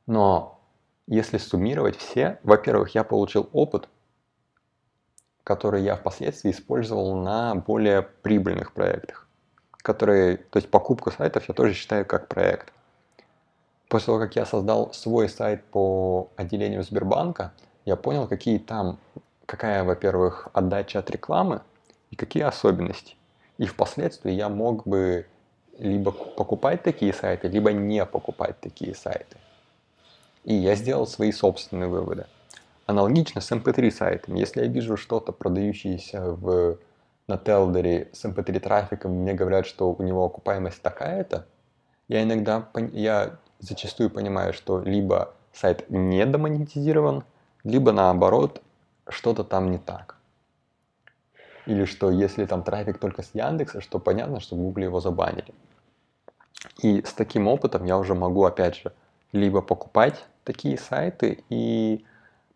Но 0.05 0.59
если 1.07 1.37
суммировать 1.39 1.97
все, 1.97 2.39
во-первых, 2.43 2.93
я 2.93 3.03
получил 3.03 3.49
опыт, 3.51 3.89
которые 5.43 5.83
я 5.83 5.95
впоследствии 5.95 6.51
использовал 6.51 7.15
на 7.15 7.55
более 7.55 8.03
прибыльных 8.03 8.73
проектах, 8.73 9.27
которые, 9.77 10.37
то 10.37 10.57
есть 10.57 10.69
покупку 10.69 11.09
сайтов 11.09 11.47
я 11.47 11.55
тоже 11.55 11.73
считаю 11.73 12.05
как 12.05 12.27
проект. 12.27 12.71
После 13.89 14.05
того, 14.05 14.19
как 14.19 14.35
я 14.35 14.45
создал 14.45 14.93
свой 14.93 15.29
сайт 15.29 15.63
по 15.65 16.29
отделению 16.35 16.83
Сбербанка, 16.83 17.53
я 17.85 17.95
понял, 17.95 18.27
какие 18.27 18.59
там, 18.59 18.99
какая, 19.47 19.83
во-первых, 19.83 20.47
отдача 20.53 20.99
от 20.99 21.09
рекламы 21.09 21.61
и 22.11 22.15
какие 22.15 22.43
особенности. 22.43 23.15
И 23.57 23.65
впоследствии 23.65 24.31
я 24.31 24.49
мог 24.49 24.85
бы 24.85 25.25
либо 25.79 26.11
покупать 26.11 26.83
такие 26.83 27.13
сайты, 27.13 27.47
либо 27.47 27.71
не 27.71 28.05
покупать 28.05 28.59
такие 28.59 28.93
сайты. 28.93 29.37
И 30.43 30.53
я 30.53 30.75
сделал 30.75 31.07
свои 31.07 31.31
собственные 31.31 31.89
выводы. 31.89 32.25
Аналогично 32.85 33.41
с 33.41 33.51
MP3 33.51 33.85
эм 33.85 33.91
сайтом. 33.91 34.35
Если 34.35 34.61
я 34.61 34.67
вижу 34.67 34.97
что-то 34.97 35.31
продающееся 35.31 36.33
в, 36.33 36.77
на 37.27 37.37
Телдере 37.37 38.09
с 38.11 38.25
MP3 38.25 38.55
эм 38.55 38.59
трафиком, 38.59 39.11
мне 39.11 39.33
говорят, 39.33 39.65
что 39.65 39.91
у 39.91 40.03
него 40.03 40.25
окупаемость 40.25 40.81
такая-то, 40.81 41.45
я 42.07 42.23
иногда, 42.23 42.67
я 42.91 43.37
зачастую 43.59 44.09
понимаю, 44.09 44.53
что 44.53 44.81
либо 44.81 45.33
сайт 45.53 45.89
не 45.89 46.25
домонетизирован, 46.25 47.23
либо 47.63 47.91
наоборот, 47.91 48.61
что-то 49.07 49.43
там 49.43 49.71
не 49.71 49.77
так. 49.77 50.17
Или 51.65 51.85
что 51.85 52.11
если 52.11 52.45
там 52.45 52.63
трафик 52.63 52.97
только 52.97 53.21
с 53.21 53.31
Яндекса, 53.33 53.81
что 53.81 53.99
понятно, 53.99 54.39
что 54.39 54.55
в 54.55 54.77
его 54.77 54.99
забанили. 54.99 55.53
И 56.81 57.01
с 57.03 57.13
таким 57.13 57.47
опытом 57.47 57.85
я 57.85 57.97
уже 57.97 58.15
могу, 58.15 58.43
опять 58.43 58.75
же, 58.75 58.93
либо 59.31 59.61
покупать 59.61 60.25
такие 60.43 60.77
сайты 60.77 61.43
и 61.49 62.05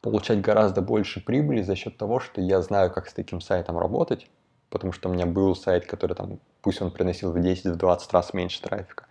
получать 0.01 0.41
гораздо 0.41 0.81
больше 0.81 1.23
прибыли 1.23 1.61
за 1.61 1.75
счет 1.75 1.97
того, 1.97 2.19
что 2.19 2.41
я 2.41 2.61
знаю, 2.61 2.91
как 2.91 3.07
с 3.07 3.13
таким 3.13 3.41
сайтом 3.41 3.77
работать, 3.77 4.27
потому 4.69 4.93
что 4.93 5.09
у 5.09 5.13
меня 5.13 5.25
был 5.25 5.55
сайт, 5.55 5.85
который 5.85 6.15
там, 6.15 6.39
пусть 6.61 6.81
он 6.81 6.91
приносил 6.91 7.31
в 7.31 7.37
10-20 7.37 7.99
раз 8.11 8.33
меньше 8.33 8.61
трафика. 8.61 9.05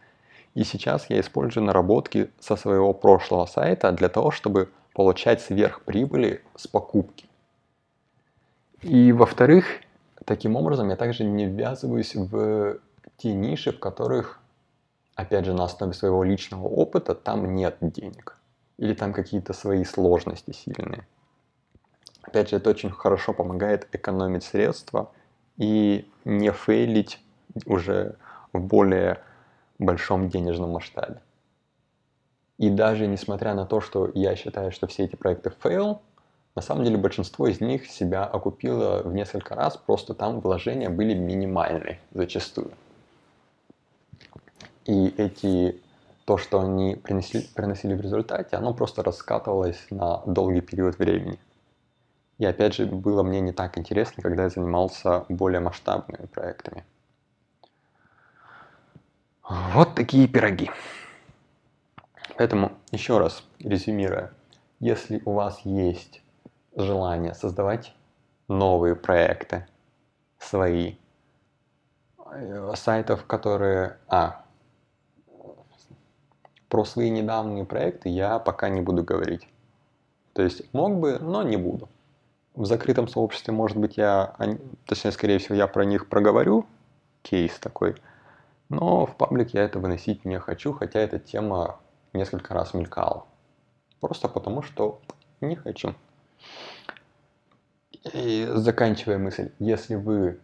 И 0.55 0.63
сейчас 0.63 1.11
я 1.11 1.19
использую 1.21 1.65
наработки 1.65 2.31
со 2.39 2.55
своего 2.55 2.93
прошлого 2.93 3.47
сайта 3.47 3.91
для 3.91 4.09
того, 4.09 4.31
чтобы 4.31 4.71
получать 4.93 5.41
сверхприбыли 5.43 6.43
с 6.55 6.69
покупки. 6.69 7.27
И 8.85 9.13
во-вторых, 9.13 9.65
таким 10.27 10.57
образом 10.57 10.91
я 10.91 10.97
также 10.97 11.25
не 11.25 11.47
ввязываюсь 11.47 12.15
в 12.15 12.79
те 13.17 13.33
ниши, 13.33 13.73
в 13.73 13.79
которых, 13.79 14.41
опять 15.15 15.47
же, 15.47 15.55
на 15.55 15.65
основе 15.65 15.95
своего 15.95 16.23
личного 16.23 16.69
опыта, 16.69 17.15
там 17.15 17.55
нет 17.55 17.79
денег 17.81 18.39
или 18.77 18.93
там 18.93 19.15
какие-то 19.15 19.55
свои 19.55 19.85
сложности 19.85 20.53
сильные. 20.53 21.07
Опять 22.23 22.51
же, 22.51 22.57
это 22.57 22.69
очень 22.71 22.91
хорошо 22.91 23.33
помогает 23.33 23.89
экономить 23.93 24.45
средства 24.45 25.11
и 25.57 26.11
не 26.27 26.53
фейлить 26.53 27.21
уже 27.65 28.17
в 28.53 28.61
более 28.61 29.21
большом 29.79 30.29
денежном 30.29 30.73
масштабе. 30.73 31.23
И 32.59 32.69
даже 32.69 33.07
несмотря 33.07 33.55
на 33.55 33.65
то, 33.65 33.81
что 33.81 34.11
я 34.15 34.37
считаю, 34.37 34.73
что 34.73 34.87
все 34.89 35.05
эти 35.05 35.17
проекты 35.17 35.51
фейл, 35.63 36.03
на 36.55 36.63
самом 36.63 36.85
деле 36.85 36.97
большинство 36.97 37.49
из 37.49 37.61
них 37.61 37.87
себя 37.87 38.25
окупило 38.25 39.03
в 39.03 39.13
несколько 39.13 39.55
раз, 39.55 39.77
просто 39.77 40.15
там 40.15 40.41
вложения 40.41 40.89
были 40.89 41.15
минимальны 41.15 41.99
зачастую. 42.13 42.71
И 44.85 45.09
эти, 45.17 45.81
то, 46.25 46.37
что 46.37 46.61
они 46.61 46.95
принесли, 46.95 47.41
приносили 47.55 47.95
в 47.95 48.01
результате, 48.01 48.57
оно 48.57 48.73
просто 48.73 49.03
раскатывалось 49.03 49.85
на 49.91 50.19
долгий 50.27 50.61
период 50.61 50.99
времени. 50.99 51.39
И 52.39 52.45
опять 52.45 52.75
же, 52.75 52.87
было 52.87 53.23
мне 53.23 53.41
не 53.41 53.53
так 53.53 53.79
интересно, 53.79 54.23
когда 54.23 54.45
я 54.45 54.49
занимался 54.49 55.25
более 55.29 55.61
масштабными 55.61 56.27
проектами. 56.27 56.85
Вот 59.43 59.95
такие 59.95 60.29
пироги. 60.29 60.71
Поэтому, 62.37 62.73
еще 62.91 63.19
раз 63.19 63.45
резюмируя, 63.61 64.33
если 64.81 65.23
у 65.25 65.33
вас 65.33 65.61
есть 65.65 66.24
желание 66.77 67.35
создавать 67.35 67.95
новые 68.49 68.95
проекты, 68.95 69.67
свои, 70.39 70.97
э, 72.33 72.73
сайтов, 72.77 73.25
которые... 73.27 73.99
А, 74.09 74.45
про 76.69 76.85
свои 76.85 77.09
недавние 77.09 77.65
проекты 77.65 78.09
я 78.09 78.41
пока 78.41 78.69
не 78.69 78.81
буду 78.81 79.05
говорить. 79.05 79.47
То 80.33 80.43
есть 80.43 80.73
мог 80.73 80.99
бы, 80.99 81.19
но 81.21 81.45
не 81.45 81.57
буду. 81.57 81.89
В 82.57 82.67
закрытом 82.67 83.07
сообществе, 83.07 83.55
может 83.55 83.77
быть, 83.77 83.97
я, 83.97 84.35
точнее, 84.87 85.13
скорее 85.13 85.39
всего, 85.39 85.55
я 85.55 85.69
про 85.69 85.85
них 85.85 86.09
проговорю, 86.09 86.67
кейс 87.23 87.59
такой, 87.59 87.95
но 88.69 89.07
в 89.07 89.17
паблик 89.17 89.55
я 89.55 89.63
это 89.63 89.79
выносить 89.79 90.25
не 90.25 90.39
хочу, 90.41 90.73
хотя 90.73 90.99
эта 91.01 91.19
тема 91.19 91.79
несколько 92.13 92.55
раз 92.55 92.75
мелькала. 92.75 93.25
Просто 94.01 94.29
потому, 94.29 94.63
что 94.63 95.01
не 95.41 95.57
хочу. 95.57 95.95
И 98.13 98.47
заканчивая 98.55 99.19
мысль, 99.19 99.51
если 99.59 99.95
вы 99.95 100.39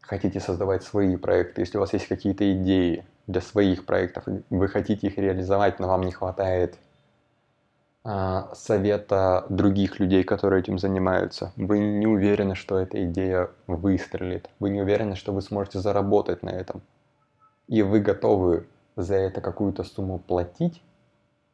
хотите 0.00 0.40
создавать 0.40 0.82
свои 0.82 1.16
проекты, 1.16 1.62
если 1.62 1.76
у 1.76 1.80
вас 1.80 1.92
есть 1.92 2.08
какие-то 2.08 2.50
идеи 2.52 3.04
для 3.26 3.40
своих 3.40 3.84
проектов, 3.84 4.24
вы 4.50 4.68
хотите 4.68 5.06
их 5.06 5.18
реализовать, 5.18 5.78
но 5.80 5.88
вам 5.88 6.02
не 6.02 6.12
хватает 6.12 6.78
а, 8.04 8.50
совета 8.54 9.46
других 9.48 9.98
людей, 9.98 10.24
которые 10.24 10.60
этим 10.60 10.78
занимаются, 10.78 11.52
вы 11.56 11.78
не 11.78 12.06
уверены, 12.06 12.54
что 12.54 12.78
эта 12.78 13.02
идея 13.06 13.50
выстрелит, 13.66 14.50
вы 14.58 14.70
не 14.70 14.82
уверены, 14.82 15.16
что 15.16 15.32
вы 15.32 15.40
сможете 15.40 15.78
заработать 15.78 16.42
на 16.42 16.50
этом, 16.50 16.82
и 17.66 17.82
вы 17.82 18.00
готовы 18.00 18.66
за 18.96 19.14
это 19.14 19.40
какую-то 19.40 19.84
сумму 19.84 20.18
платить, 20.18 20.82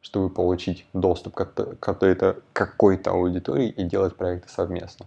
чтобы 0.01 0.29
получить 0.29 0.85
доступ 0.93 1.35
к 1.35 1.77
какой-то, 1.79 3.11
аудитории 3.11 3.69
и 3.69 3.83
делать 3.83 4.15
проекты 4.15 4.49
совместно. 4.49 5.05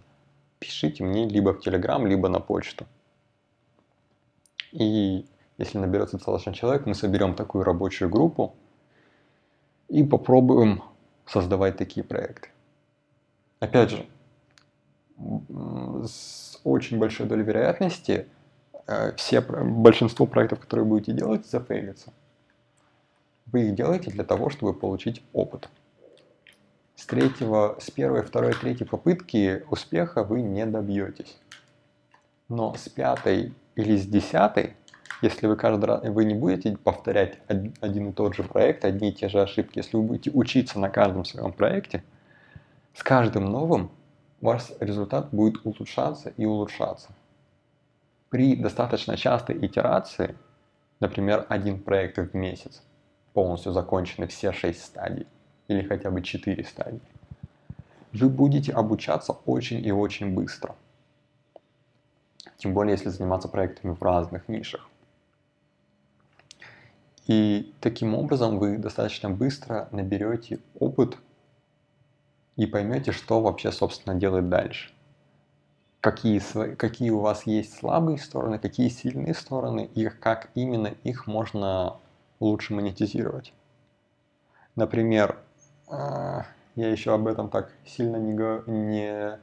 Пишите 0.59 1.03
мне 1.03 1.27
либо 1.27 1.53
в 1.53 1.65
Telegram, 1.65 2.05
либо 2.07 2.29
на 2.29 2.39
почту. 2.39 2.85
И 4.71 5.25
если 5.57 5.77
наберется 5.77 6.17
достаточно 6.17 6.53
человек, 6.53 6.85
мы 6.85 6.95
соберем 6.95 7.35
такую 7.35 7.63
рабочую 7.63 8.09
группу 8.09 8.55
и 9.89 10.03
попробуем 10.03 10.81
создавать 11.25 11.77
такие 11.77 12.03
проекты. 12.03 12.49
Опять 13.59 13.91
же, 13.91 14.05
с 15.17 16.59
очень 16.63 16.99
большой 16.99 17.25
долей 17.25 17.43
вероятности 17.43 18.27
э, 18.87 19.13
все, 19.15 19.41
большинство 19.41 20.25
проектов, 20.25 20.59
которые 20.59 20.85
будете 20.85 21.13
делать, 21.13 21.45
зафейлятся. 21.45 22.11
Вы 23.51 23.67
их 23.67 23.75
делаете 23.75 24.11
для 24.11 24.23
того, 24.23 24.49
чтобы 24.49 24.73
получить 24.73 25.23
опыт. 25.33 25.69
С 26.95 27.05
третьего, 27.05 27.77
с 27.79 27.91
первой, 27.91 28.23
второй, 28.23 28.53
третьей 28.53 28.87
попытки 28.87 29.63
успеха 29.69 30.23
вы 30.23 30.41
не 30.41 30.65
добьетесь. 30.65 31.37
Но 32.47 32.73
с 32.75 32.89
пятой 32.89 33.53
или 33.75 33.97
с 33.97 34.07
десятой, 34.07 34.75
если 35.21 35.47
вы 35.47 35.55
каждый 35.55 35.85
раз, 35.85 36.03
вы 36.03 36.25
не 36.25 36.33
будете 36.33 36.77
повторять 36.77 37.39
один 37.47 38.09
и 38.09 38.13
тот 38.13 38.35
же 38.35 38.43
проект, 38.43 38.85
одни 38.85 39.09
и 39.09 39.13
те 39.13 39.29
же 39.29 39.41
ошибки, 39.41 39.79
если 39.79 39.97
вы 39.97 40.03
будете 40.03 40.31
учиться 40.31 40.79
на 40.79 40.89
каждом 40.89 41.25
своем 41.25 41.53
проекте, 41.53 42.03
с 42.93 43.03
каждым 43.03 43.45
новым 43.45 43.91
ваш 44.41 44.71
результат 44.79 45.29
будет 45.31 45.65
улучшаться 45.65 46.29
и 46.37 46.45
улучшаться. 46.45 47.09
При 48.29 48.55
достаточно 48.55 49.17
частой 49.17 49.65
итерации, 49.65 50.35
например, 50.99 51.45
один 51.49 51.81
проект 51.81 52.17
в 52.17 52.33
месяц, 52.33 52.81
полностью 53.35 53.73
закончены 53.73 54.27
все 54.27 54.53
шесть 54.53 54.83
стадий, 54.83 55.27
или 55.67 55.85
хотя 55.85 56.09
бы 56.09 56.21
четыре 56.21 56.63
стадии, 56.63 57.01
вы 58.13 58.29
будете 58.29 58.71
обучаться 58.71 59.33
очень 59.45 59.85
и 59.85 59.91
очень 59.91 60.33
быстро. 60.33 60.75
Тем 62.57 62.73
более, 62.73 62.93
если 62.93 63.09
заниматься 63.09 63.49
проектами 63.49 63.93
в 63.93 64.01
разных 64.01 64.47
нишах. 64.47 64.89
И 67.27 67.73
таким 67.81 68.15
образом 68.15 68.57
вы 68.57 68.77
достаточно 68.77 69.29
быстро 69.29 69.89
наберете 69.91 70.59
опыт 70.79 71.17
и 72.55 72.65
поймете, 72.65 73.11
что 73.11 73.41
вообще, 73.41 73.71
собственно, 73.73 74.15
делать 74.15 74.47
дальше. 74.47 74.93
Какие, 75.99 76.39
какие 76.75 77.09
у 77.09 77.19
вас 77.19 77.45
есть 77.47 77.77
слабые 77.77 78.17
стороны, 78.17 78.59
какие 78.59 78.87
сильные 78.87 79.33
стороны, 79.33 79.89
и 79.93 80.07
как 80.07 80.51
именно 80.55 80.93
их 81.03 81.27
можно 81.27 81.97
лучше 82.39 82.73
монетизировать. 82.73 83.53
Например, 84.75 85.37
а, 85.87 86.45
я 86.75 86.89
еще 86.89 87.13
об 87.13 87.27
этом 87.27 87.49
так 87.49 87.71
сильно 87.85 88.17
не, 88.17 88.33
не, 88.69 89.39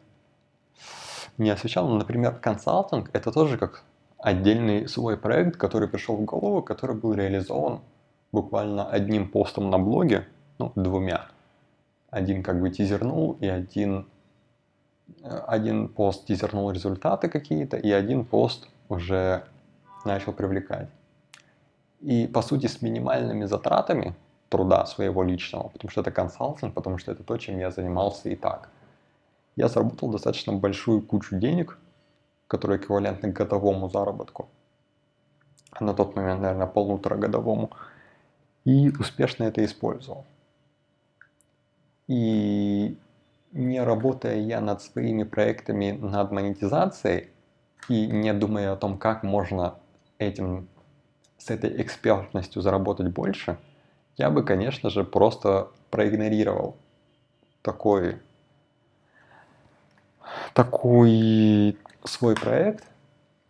не 1.39 1.51
освещал, 1.51 1.89
но, 1.89 1.97
например, 1.97 2.35
консалтинг– 2.39 3.11
это 3.13 3.33
тоже 3.33 3.57
как 3.57 3.85
отдельный 4.19 4.89
свой 4.89 5.17
проект, 5.17 5.57
который 5.57 5.89
пришел 5.89 6.17
в 6.17 6.25
голову, 6.25 6.63
который 6.63 6.95
был 6.97 7.15
реализован 7.15 7.81
буквально 8.31 8.89
одним 8.89 9.31
постом 9.31 9.71
на 9.71 9.79
блоге, 9.79 10.27
ну, 10.59 10.73
двумя. 10.75 11.27
Один 12.11 12.43
как 12.43 12.61
бы 12.61 12.71
тизернул, 12.71 13.37
и 13.41 13.47
один, 13.47 14.07
один 15.23 15.89
пост 15.89 16.27
тизернул 16.27 16.71
результаты 16.71 17.29
какие-то, 17.29 17.77
и 17.77 17.91
один 17.91 18.25
пост 18.25 18.69
уже 18.89 19.45
начал 20.05 20.33
привлекать. 20.33 20.89
И, 22.03 22.27
по 22.27 22.43
сути, 22.43 22.67
с 22.67 22.83
минимальными 22.83 23.47
затратами 23.47 24.15
труда 24.49 24.87
своего 24.87 25.23
личного, 25.23 25.69
потому 25.69 25.91
что 25.91 26.01
это 26.01 26.11
консалтинг, 26.11 26.75
потому 26.75 26.99
что 26.99 27.13
это 27.13 27.23
то, 27.23 27.39
чем 27.39 27.59
я 27.59 27.71
занимался 27.71 28.29
и 28.29 28.37
так. 28.37 28.69
Я 29.57 29.69
заработал 29.69 30.11
достаточно 30.11 30.53
большую 30.53 31.03
кучу 31.03 31.37
денег, 31.37 31.79
которые 32.49 32.79
эквивалентны 32.79 33.31
годовому 33.31 33.89
заработку. 33.89 34.49
На 35.81 35.95
тот 35.95 36.17
момент, 36.17 36.43
наверное, 36.43 36.67
полуторагодовому. 36.67 37.71
И 38.65 38.91
успешно 38.99 39.45
это 39.45 39.65
использовал. 39.65 40.25
И 42.09 42.97
не 43.53 43.83
работая 43.83 44.39
я 44.41 44.61
над 44.61 44.83
своими 44.83 45.25
проектами 45.25 45.93
над 45.93 46.31
монетизацией 46.31 47.29
и 47.89 48.07
не 48.07 48.33
думая 48.33 48.73
о 48.73 48.77
том, 48.77 48.99
как 48.99 49.23
можно 49.23 49.75
этим 50.19 50.69
с 51.45 51.51
этой 51.51 51.83
экспертностью 51.83 52.63
заработать 52.63 53.09
больше, 53.09 53.59
я 54.17 54.31
бы, 54.31 54.45
конечно 54.45 54.91
же, 54.91 55.03
просто 55.03 55.71
проигнорировал 55.91 56.77
такой, 57.63 58.19
такой 60.55 61.77
свой 62.05 62.37
проект 62.37 62.85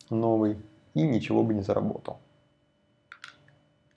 новый 0.09 0.57
и 0.95 1.03
ничего 1.03 1.43
бы 1.43 1.53
не 1.53 1.63
заработал. 1.63 2.19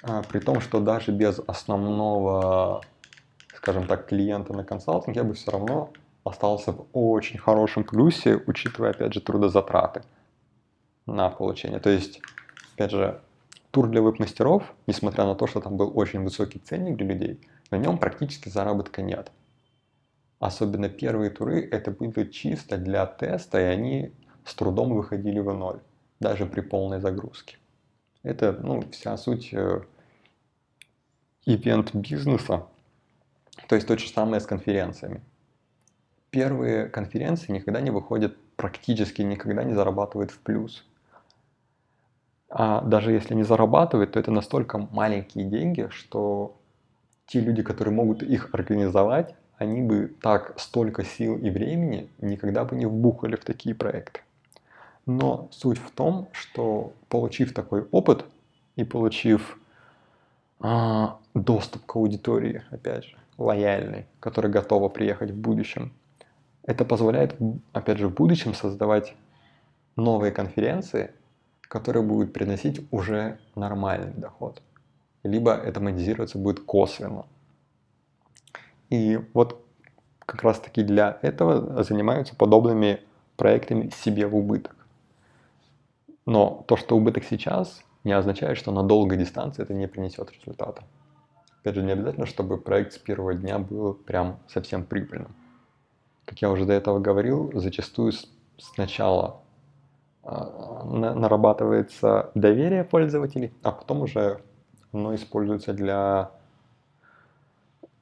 А, 0.04 0.24
при 0.24 0.40
том, 0.40 0.60
что 0.60 0.82
даже 0.82 1.12
без 1.12 1.40
основного, 1.48 2.82
скажем 3.56 3.88
так, 3.88 4.08
клиента 4.08 4.54
на 4.54 4.66
консалтинг 4.66 5.16
я 5.16 5.24
бы 5.24 5.36
все 5.36 5.52
равно 5.52 5.92
остался 6.26 6.74
в 6.74 6.86
очень 6.92 7.40
хорошем 7.40 7.86
плюсе, 7.86 8.42
учитывая, 8.46 8.92
опять 8.92 9.14
же, 9.14 9.22
трудозатраты 9.22 10.04
на 11.06 11.30
получение. 11.30 11.80
То 11.80 11.90
есть, 11.90 12.20
опять 12.74 12.92
же, 12.92 13.22
тур 13.76 13.90
для 13.90 14.02
веб-мастеров, 14.02 14.74
несмотря 14.88 15.26
на 15.26 15.36
то, 15.36 15.48
что 15.48 15.60
там 15.60 15.76
был 15.76 15.92
очень 16.00 16.24
высокий 16.24 16.60
ценник 16.60 16.96
для 16.96 17.08
людей, 17.08 17.42
на 17.72 17.76
нем 17.76 17.98
практически 17.98 18.48
заработка 18.48 19.02
нет. 19.02 19.34
Особенно 20.40 20.88
первые 20.88 21.30
туры 21.30 21.68
это 21.70 21.92
были 21.92 22.24
чисто 22.30 22.78
для 22.78 23.06
теста, 23.06 23.60
и 23.60 23.64
они 23.64 24.14
с 24.46 24.56
трудом 24.56 24.94
выходили 24.94 25.40
в 25.40 25.54
ноль, 25.54 25.82
даже 26.22 26.46
при 26.46 26.62
полной 26.62 27.02
загрузке. 27.02 27.58
Это 28.24 28.54
ну, 28.54 28.82
вся 28.92 29.18
суть 29.18 29.54
э, 29.54 29.82
ивент 31.46 31.94
бизнеса, 31.94 32.68
то 33.68 33.76
есть 33.76 33.90
то 33.90 33.98
же 33.98 34.08
самое 34.08 34.40
с 34.40 34.46
конференциями. 34.46 35.22
первые 36.30 36.88
конференции 36.88 37.52
никогда 37.52 37.82
не 37.82 37.92
выходят, 37.92 38.38
практически 38.56 39.22
никогда 39.22 39.66
не 39.66 39.74
зарабатывают 39.74 40.32
в 40.32 40.40
плюс. 40.40 40.86
А 42.50 42.82
даже 42.82 43.12
если 43.12 43.34
не 43.34 43.44
зарабатывают, 43.44 44.14
то 44.14 44.20
это 44.20 44.32
настолько 44.32 44.78
маленькие 44.78 45.46
деньги, 45.46 45.88
что 45.90 46.58
те 47.28 47.40
люди, 47.40 47.64
которые 47.64 47.94
могут 47.94 48.24
их 48.24 48.50
организовать, 48.54 49.36
они 49.58 49.82
бы 49.82 50.14
так 50.22 50.60
столько 50.60 51.04
сил 51.04 51.38
и 51.38 51.50
времени 51.50 52.10
никогда 52.20 52.66
бы 52.66 52.76
не 52.76 52.86
вбухали 52.86 53.36
в 53.36 53.44
такие 53.46 53.74
проекты. 53.74 54.22
Но 55.06 55.48
суть 55.52 55.78
в 55.78 55.92
том, 55.92 56.28
что 56.32 56.94
получив 57.10 57.54
такой 57.54 57.88
опыт 57.92 58.26
и 58.76 58.84
получив 58.84 59.58
а, 60.60 61.20
доступ 61.34 61.86
к 61.86 61.96
аудитории, 61.96 62.64
опять 62.72 63.06
же, 63.06 63.18
лояльной, 63.38 64.08
которая 64.20 64.52
готова 64.52 64.90
приехать 64.90 65.32
в 65.32 65.38
будущем, 65.38 65.94
это 66.64 66.86
позволяет, 66.86 67.36
опять 67.74 68.00
же, 68.00 68.08
в 68.08 68.14
будущем 68.14 68.54
создавать 68.54 69.16
новые 69.96 70.32
конференции, 70.32 71.12
которые 71.68 72.04
будут 72.04 72.34
приносить 72.34 72.86
уже 72.92 73.40
нормальный 73.56 74.14
доход. 74.14 74.62
Либо 75.24 75.54
это 75.54 75.80
монетизироваться 75.80 76.38
будет 76.38 76.60
косвенно. 76.62 77.26
И 78.90 79.20
вот 79.34 79.66
как 80.20 80.44
раз 80.44 80.60
таки 80.60 80.84
для 80.84 81.18
этого 81.22 81.84
занимаются 81.84 82.36
подобными 82.36 83.02
проектами 83.36 83.90
себе 83.90 84.28
в 84.28 84.36
убыток. 84.36 84.76
Но 86.26 86.64
то, 86.68 86.78
что 86.78 86.98
убыток 86.98 87.24
сейчас, 87.24 87.84
не 88.04 88.12
означает, 88.12 88.58
что 88.58 88.72
на 88.72 88.84
долгой 88.84 89.18
дистанции 89.18 89.64
это 89.64 89.74
не 89.74 89.88
принесет 89.88 90.32
результата. 90.32 90.84
Опять 91.62 91.76
же, 91.76 91.84
не 91.84 91.92
обязательно, 91.92 92.28
чтобы 92.28 92.58
проект 92.58 92.94
с 92.94 92.98
первого 92.98 93.34
дня 93.34 93.58
был 93.58 93.96
прям 93.96 94.40
совсем 94.48 94.84
прибыльным. 94.86 95.36
Как 96.26 96.40
я 96.42 96.52
уже 96.52 96.66
до 96.66 96.74
этого 96.74 97.00
говорил, 97.00 97.52
зачастую 97.56 98.14
сначала 98.58 99.42
нарабатывается 100.26 102.32
доверие 102.34 102.84
пользователей, 102.84 103.54
а 103.64 103.72
потом 103.72 104.02
уже 104.02 104.42
оно 104.92 105.14
используется 105.14 105.74
для 105.74 106.32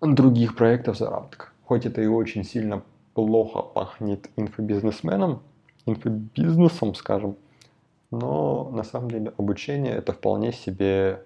других 0.01 0.55
проектов 0.55 0.97
заработка. 0.97 1.47
Хоть 1.65 1.86
это 1.86 2.01
и 2.01 2.07
очень 2.07 2.43
сильно 2.43 2.84
плохо 3.13 3.61
пахнет 3.61 4.30
инфобизнесменом, 4.38 5.41
инфобизнесом, 5.86 6.95
скажем, 6.95 7.36
но 8.11 8.69
на 8.71 8.84
самом 8.84 9.09
деле 9.09 9.34
обучение 9.38 9.93
это 9.93 10.13
вполне 10.13 10.53
себе 10.53 11.24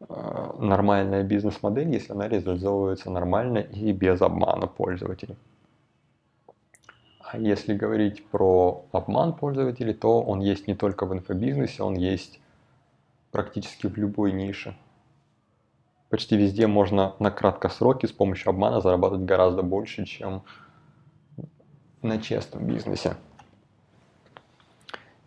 э, 0.00 0.50
нормальная 0.58 1.22
бизнес-модель, 1.22 1.90
если 1.90 2.12
она 2.12 2.28
реализовывается 2.28 3.10
нормально 3.10 3.58
и 3.58 3.92
без 3.92 4.20
обмана 4.20 4.66
пользователей. 4.66 5.36
А 7.30 7.36
если 7.36 7.74
говорить 7.74 8.24
про 8.24 8.86
обман 8.90 9.34
пользователей, 9.34 9.92
то 9.92 10.22
он 10.22 10.40
есть 10.40 10.66
не 10.66 10.74
только 10.74 11.04
в 11.04 11.12
инфобизнесе, 11.12 11.82
он 11.82 11.94
есть 11.94 12.40
практически 13.32 13.86
в 13.86 13.98
любой 13.98 14.32
нише. 14.32 14.74
Почти 16.08 16.38
везде 16.38 16.66
можно 16.66 17.14
на 17.18 17.30
краткосроке 17.30 18.08
с 18.08 18.12
помощью 18.12 18.48
обмана 18.48 18.80
зарабатывать 18.80 19.26
гораздо 19.26 19.62
больше, 19.62 20.06
чем 20.06 20.42
на 22.00 22.18
честном 22.18 22.66
бизнесе. 22.66 23.14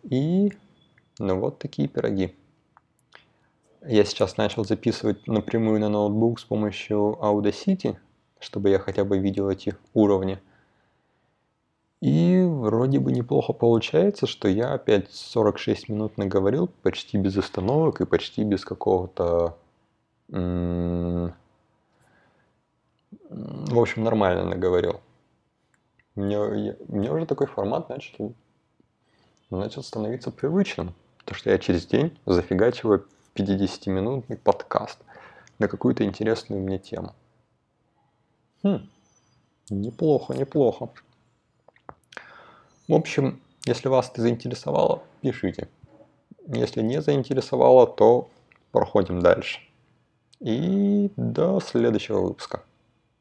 И 0.02 0.54
ну 1.20 1.40
вот 1.40 1.60
такие 1.60 1.88
пироги. 1.88 2.36
Я 3.86 4.06
сейчас 4.06 4.38
начал 4.38 4.66
записывать 4.66 5.28
напрямую 5.28 5.80
на 5.80 5.90
ноутбук 5.90 6.40
с 6.40 6.46
помощью 6.46 7.20
Audacity, 7.22 7.96
чтобы 8.40 8.72
я 8.72 8.80
хотя 8.80 9.06
бы 9.06 9.20
видел 9.20 9.52
эти 9.52 9.76
уровни. 9.94 10.40
И 12.02 12.44
вроде 12.44 13.00
бы 13.00 13.12
неплохо 13.12 13.54
получается, 13.54 14.26
что 14.26 14.48
я 14.48 14.74
опять 14.74 15.12
46 15.12 15.90
минут 15.90 16.18
наговорил 16.18 16.68
почти 16.82 17.18
без 17.18 17.38
остановок 17.38 18.02
и 18.02 18.06
почти 18.06 18.44
без 18.44 18.66
какого-то... 18.66 19.56
В 20.28 21.32
общем, 23.80 24.04
нормально 24.04 24.46
наговорил. 24.46 25.00
Мне, 26.16 26.76
мне 26.88 27.12
уже 27.12 27.26
такой 27.26 27.48
формат 27.48 27.90
начал 27.90 28.34
начал 29.50 29.84
становиться 29.84 30.32
привычным. 30.32 30.94
То, 31.26 31.36
что 31.36 31.52
я 31.52 31.58
через 31.58 31.86
день 31.86 32.18
зафигачиваю 32.26 33.06
50-минутный 33.36 34.38
подкаст 34.38 34.98
на 35.60 35.68
какую-то 35.68 36.04
интересную 36.04 36.62
мне 36.64 36.80
тему. 36.80 37.14
Хм, 38.64 38.90
неплохо, 39.70 40.34
неплохо. 40.34 40.90
В 42.92 42.94
общем, 42.94 43.40
если 43.66 43.88
вас 43.88 44.10
это 44.10 44.22
заинтересовало, 44.22 45.02
пишите. 45.22 45.70
Если 46.46 46.82
не 46.82 47.02
заинтересовало, 47.02 47.88
то 47.88 48.30
проходим 48.74 49.22
дальше. 49.22 49.62
И 50.42 51.10
до 51.16 51.62
следующего 51.62 52.20
выпуска. 52.20 52.64